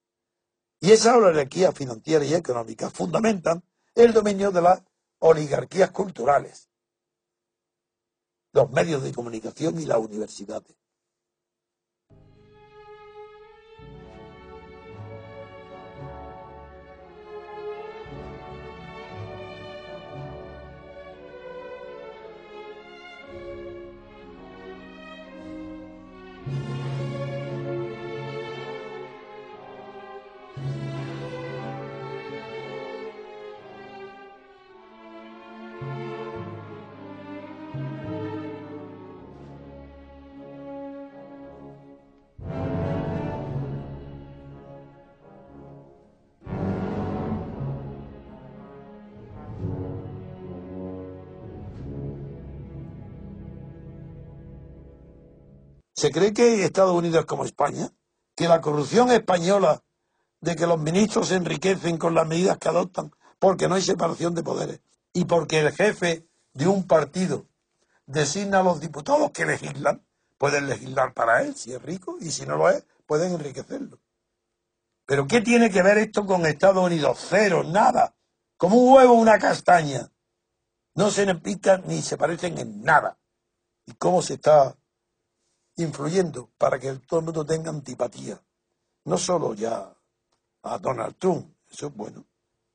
Y 0.80 0.90
esas 0.90 1.16
oligarquías 1.16 1.74
financieras 1.74 2.28
y 2.28 2.34
económicas 2.34 2.92
fundamentan 2.92 3.62
el 3.94 4.12
dominio 4.12 4.50
de 4.50 4.62
las 4.62 4.82
oligarquías 5.24 5.92
culturales, 5.92 6.68
los 8.52 8.70
medios 8.72 9.04
de 9.04 9.12
comunicación 9.12 9.80
y 9.80 9.86
las 9.86 9.98
universidades. 9.98 10.76
¿Se 56.02 56.10
cree 56.10 56.34
que 56.34 56.64
Estados 56.64 56.96
Unidos 56.96 57.20
es 57.20 57.26
como 57.26 57.44
España? 57.44 57.88
¿Que 58.34 58.48
la 58.48 58.60
corrupción 58.60 59.12
española 59.12 59.84
de 60.40 60.56
que 60.56 60.66
los 60.66 60.80
ministros 60.80 61.28
se 61.28 61.36
enriquecen 61.36 61.96
con 61.96 62.12
las 62.16 62.26
medidas 62.26 62.58
que 62.58 62.68
adoptan 62.68 63.12
porque 63.38 63.68
no 63.68 63.76
hay 63.76 63.82
separación 63.82 64.34
de 64.34 64.42
poderes? 64.42 64.80
y 65.12 65.26
porque 65.26 65.60
el 65.60 65.70
jefe 65.70 66.26
de 66.54 66.66
un 66.66 66.88
partido 66.88 67.46
designa 68.06 68.58
a 68.58 68.62
los 68.64 68.80
diputados 68.80 69.30
que 69.30 69.46
legislan, 69.46 70.04
pueden 70.38 70.66
legislar 70.66 71.14
para 71.14 71.42
él 71.42 71.54
si 71.54 71.72
es 71.72 71.80
rico 71.80 72.16
y 72.18 72.32
si 72.32 72.46
no 72.46 72.56
lo 72.56 72.68
es, 72.68 72.84
pueden 73.06 73.34
enriquecerlo. 73.34 74.00
Pero 75.06 75.28
¿qué 75.28 75.40
tiene 75.40 75.70
que 75.70 75.84
ver 75.84 75.98
esto 75.98 76.26
con 76.26 76.46
Estados 76.46 76.84
Unidos? 76.84 77.24
Cero, 77.30 77.62
nada. 77.62 78.16
Como 78.56 78.74
un 78.74 78.92
huevo 78.92 79.12
una 79.12 79.38
castaña. 79.38 80.10
No 80.96 81.12
se 81.12 81.32
pican 81.36 81.84
ni 81.86 82.02
se 82.02 82.16
parecen 82.16 82.58
en 82.58 82.82
nada. 82.82 83.20
¿Y 83.86 83.92
cómo 83.92 84.20
se 84.20 84.34
está 84.34 84.76
influyendo 85.76 86.50
para 86.58 86.78
que 86.78 86.92
todo 87.06 87.20
el 87.20 87.26
mundo 87.26 87.44
tenga 87.44 87.70
antipatía? 87.70 88.40
No 89.04 89.18
solo 89.18 89.54
ya 89.54 89.94
a 90.62 90.78
Donald 90.78 91.16
Trump, 91.18 91.54
eso 91.70 91.88
es 91.88 91.94
bueno. 91.94 92.24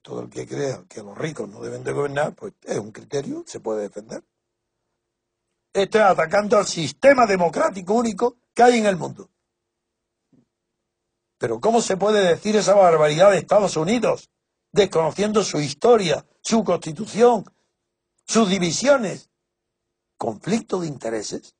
Todo 0.01 0.21
el 0.21 0.29
que 0.29 0.47
crea 0.47 0.86
que 0.88 1.03
los 1.03 1.17
ricos 1.17 1.49
no 1.49 1.62
deben 1.62 1.83
de 1.83 1.91
gobernar, 1.91 2.33
pues 2.33 2.53
es 2.63 2.77
un 2.77 2.91
criterio, 2.91 3.43
se 3.45 3.60
puede 3.60 3.83
defender. 3.83 4.23
Está 5.73 6.10
atacando 6.10 6.57
al 6.57 6.65
sistema 6.65 7.25
democrático 7.25 7.93
único 7.93 8.38
que 8.53 8.63
hay 8.63 8.79
en 8.79 8.86
el 8.86 8.97
mundo. 8.97 9.29
Pero 11.38 11.60
¿cómo 11.60 11.81
se 11.81 11.97
puede 11.97 12.25
decir 12.25 12.55
esa 12.55 12.73
barbaridad 12.73 13.31
de 13.31 13.38
Estados 13.38 13.77
Unidos, 13.77 14.31
desconociendo 14.71 15.43
su 15.43 15.60
historia, 15.60 16.25
su 16.41 16.63
constitución, 16.63 17.45
sus 18.25 18.49
divisiones? 18.49 19.29
¿Conflicto 20.17 20.79
de 20.79 20.88
intereses? 20.88 21.57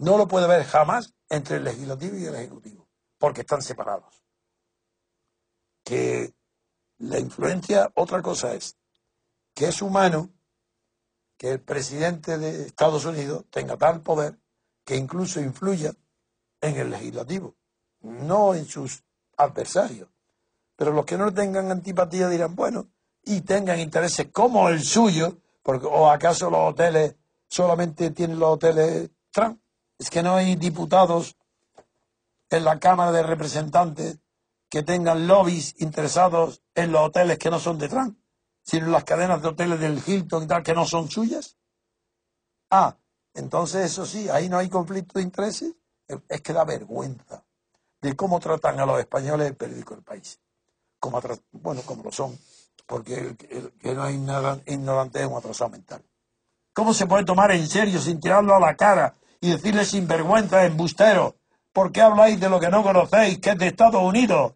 No 0.00 0.18
lo 0.18 0.26
puede 0.26 0.46
haber 0.46 0.64
jamás 0.64 1.14
entre 1.28 1.56
el 1.56 1.64
legislativo 1.64 2.16
y 2.16 2.24
el 2.24 2.34
ejecutivo, 2.34 2.88
porque 3.18 3.42
están 3.42 3.62
separados. 3.62 4.24
Que 5.84 6.34
la 6.98 7.18
influencia, 7.18 7.90
otra 7.94 8.20
cosa 8.22 8.54
es, 8.54 8.76
que 9.54 9.68
es 9.68 9.80
humano 9.80 10.30
que 11.36 11.52
el 11.52 11.60
presidente 11.60 12.36
de 12.36 12.66
Estados 12.66 13.04
Unidos 13.04 13.44
tenga 13.50 13.76
tal 13.76 14.02
poder 14.02 14.38
que 14.84 14.96
incluso 14.96 15.40
influya 15.40 15.94
en 16.60 16.76
el 16.76 16.90
legislativo 16.90 17.56
no 18.00 18.54
en 18.54 18.66
sus 18.66 19.04
adversarios. 19.36 20.08
Pero 20.76 20.92
los 20.92 21.04
que 21.04 21.18
no 21.18 21.32
tengan 21.32 21.70
antipatía 21.70 22.28
dirán, 22.28 22.54
bueno, 22.54 22.88
y 23.22 23.42
tengan 23.42 23.78
intereses 23.78 24.28
como 24.32 24.68
el 24.68 24.82
suyo, 24.82 25.38
porque, 25.62 25.86
o 25.86 26.10
acaso 26.10 26.50
los 26.50 26.72
hoteles 26.72 27.16
solamente 27.48 28.10
tienen 28.10 28.38
los 28.38 28.54
hoteles 28.54 29.10
Trump. 29.30 29.60
Es 30.00 30.08
que 30.08 30.22
no 30.22 30.36
hay 30.36 30.56
diputados 30.56 31.36
en 32.48 32.64
la 32.64 32.80
Cámara 32.80 33.12
de 33.12 33.22
Representantes 33.22 34.18
que 34.70 34.82
tengan 34.82 35.26
lobbies 35.26 35.78
interesados 35.82 36.62
en 36.74 36.90
los 36.90 37.02
hoteles 37.02 37.36
que 37.36 37.50
no 37.50 37.60
son 37.60 37.76
de 37.76 37.90
Trump, 37.90 38.18
sino 38.62 38.86
en 38.86 38.92
las 38.92 39.04
cadenas 39.04 39.42
de 39.42 39.48
hoteles 39.48 39.78
del 39.78 40.02
Hilton 40.04 40.44
y 40.44 40.46
tal 40.46 40.62
que 40.62 40.72
no 40.72 40.86
son 40.86 41.10
suyas. 41.10 41.58
Ah, 42.70 42.96
entonces 43.34 43.92
eso 43.92 44.06
sí, 44.06 44.30
ahí 44.30 44.48
no 44.48 44.56
hay 44.56 44.70
conflicto 44.70 45.18
de 45.18 45.22
intereses. 45.22 45.74
Es 46.30 46.40
que 46.40 46.54
da 46.54 46.64
vergüenza 46.64 47.44
de 48.00 48.16
cómo 48.16 48.40
tratan 48.40 48.80
a 48.80 48.86
los 48.86 48.98
españoles 49.00 49.48
el 49.48 49.56
periódico 49.56 49.92
El 49.92 50.02
País. 50.02 50.40
Como 50.98 51.20
bueno, 51.52 51.82
como 51.82 52.04
lo 52.04 52.10
son, 52.10 52.38
porque 52.86 53.18
el, 53.18 53.36
que 53.36 53.94
no 53.94 54.08
nada 54.10 54.62
ignorante 54.64 55.20
es 55.20 55.26
un 55.26 55.36
atrasado 55.36 55.68
mental. 55.68 56.02
¿Cómo 56.72 56.94
se 56.94 57.06
puede 57.06 57.26
tomar 57.26 57.50
en 57.52 57.68
serio 57.68 58.00
sin 58.00 58.18
tirarlo 58.18 58.54
a 58.54 58.60
la 58.60 58.74
cara 58.74 59.14
y 59.40 59.50
decirle 59.50 59.84
sin 59.84 60.06
vergüenza, 60.06 60.64
embustero, 60.64 61.36
¿por 61.72 61.92
qué 61.92 62.02
habláis 62.02 62.38
de 62.38 62.50
lo 62.50 62.60
que 62.60 62.68
no 62.68 62.82
conocéis, 62.82 63.38
que 63.38 63.50
es 63.50 63.58
de 63.58 63.68
Estados 63.68 64.02
Unidos? 64.02 64.54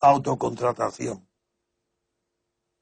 Autocontratación. 0.00 1.26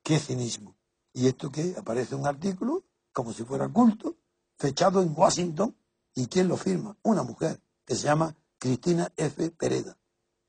Qué 0.03 0.19
cinismo. 0.19 0.77
¿Y 1.13 1.29
esto 1.29 1.51
qué? 1.51 1.75
Aparece 1.79 2.15
un 2.15 2.27
artículo, 2.27 2.85
como 3.13 3.33
si 3.33 3.45
fuera 3.45 3.69
culto, 3.69 4.17
fechado 4.59 5.01
en 5.01 5.15
Washington, 5.17 5.77
¿y 6.15 6.27
quién 6.27 6.49
lo 6.49 6.57
firma? 6.57 6.97
Una 7.03 7.23
mujer, 7.23 7.61
que 7.85 7.95
se 7.95 8.05
llama 8.05 8.35
Cristina 8.59 9.13
F. 9.17 9.51
Pereda. 9.51 9.97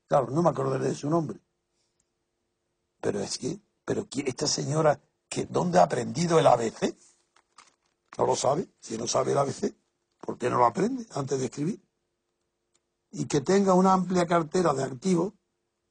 Claro, 0.08 0.30
no 0.30 0.42
me 0.42 0.50
acordaré 0.50 0.88
de 0.88 0.94
su 0.94 1.08
nombre. 1.08 1.38
Pero 3.00 3.20
es 3.20 3.38
que, 3.38 3.60
pero 3.84 4.08
esta 4.24 4.46
señora, 4.46 5.00
que 5.28 5.46
¿dónde 5.46 5.78
ha 5.78 5.84
aprendido 5.84 6.38
el 6.38 6.46
ABC? 6.46 6.96
¿No 8.18 8.26
lo 8.26 8.34
sabe? 8.34 8.68
Si 8.80 8.98
no 8.98 9.06
sabe 9.06 9.32
el 9.32 9.38
ABC, 9.38 9.74
¿por 10.20 10.38
qué 10.38 10.50
no 10.50 10.58
lo 10.58 10.66
aprende 10.66 11.06
antes 11.14 11.38
de 11.38 11.46
escribir? 11.46 11.82
Y 13.10 13.26
que 13.26 13.40
tenga 13.40 13.74
una 13.74 13.92
amplia 13.92 14.26
cartera 14.26 14.74
de 14.74 14.84
activos, 14.84 15.32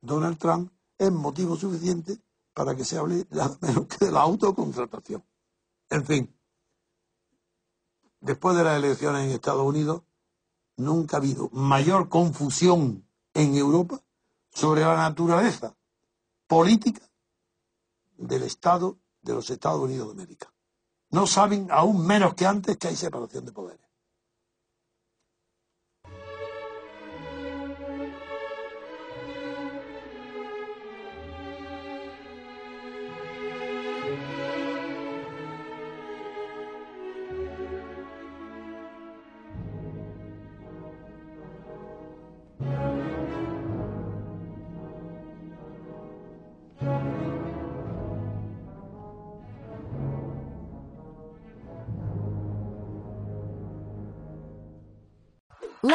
Donald 0.02 0.38
Trump, 0.38 0.72
es 0.98 1.12
motivo 1.12 1.56
suficiente 1.56 2.20
para 2.54 2.76
que 2.76 2.86
se 2.86 2.98
hable 2.98 3.28
menos 3.62 3.88
que 3.88 4.06
de 4.06 4.12
la 4.12 4.22
autocontratación. 4.22 5.24
En 5.90 6.06
fin, 6.06 6.40
después 8.20 8.56
de 8.56 8.64
las 8.64 8.78
elecciones 8.78 9.26
en 9.26 9.32
Estados 9.32 9.66
Unidos, 9.66 10.04
nunca 10.78 11.18
ha 11.18 11.20
habido 11.20 11.50
mayor 11.52 12.10
confusión 12.10 13.08
en 13.34 13.56
Europa 13.56 14.02
sobre 14.52 14.82
la 14.82 14.96
naturaleza 14.96 15.76
política 16.48 17.02
del 18.18 18.44
Estado 18.44 18.98
de 19.22 19.34
los 19.34 19.50
Estados 19.50 19.82
Unidos 19.82 20.08
de 20.08 20.14
América. 20.14 20.54
No 21.10 21.28
saben 21.28 21.68
aún 21.72 22.06
menos 22.06 22.34
que 22.34 22.46
antes 22.46 22.78
que 22.78 22.88
hay 22.88 22.96
separación 22.96 23.46
de 23.46 23.52
poderes. 23.52 23.85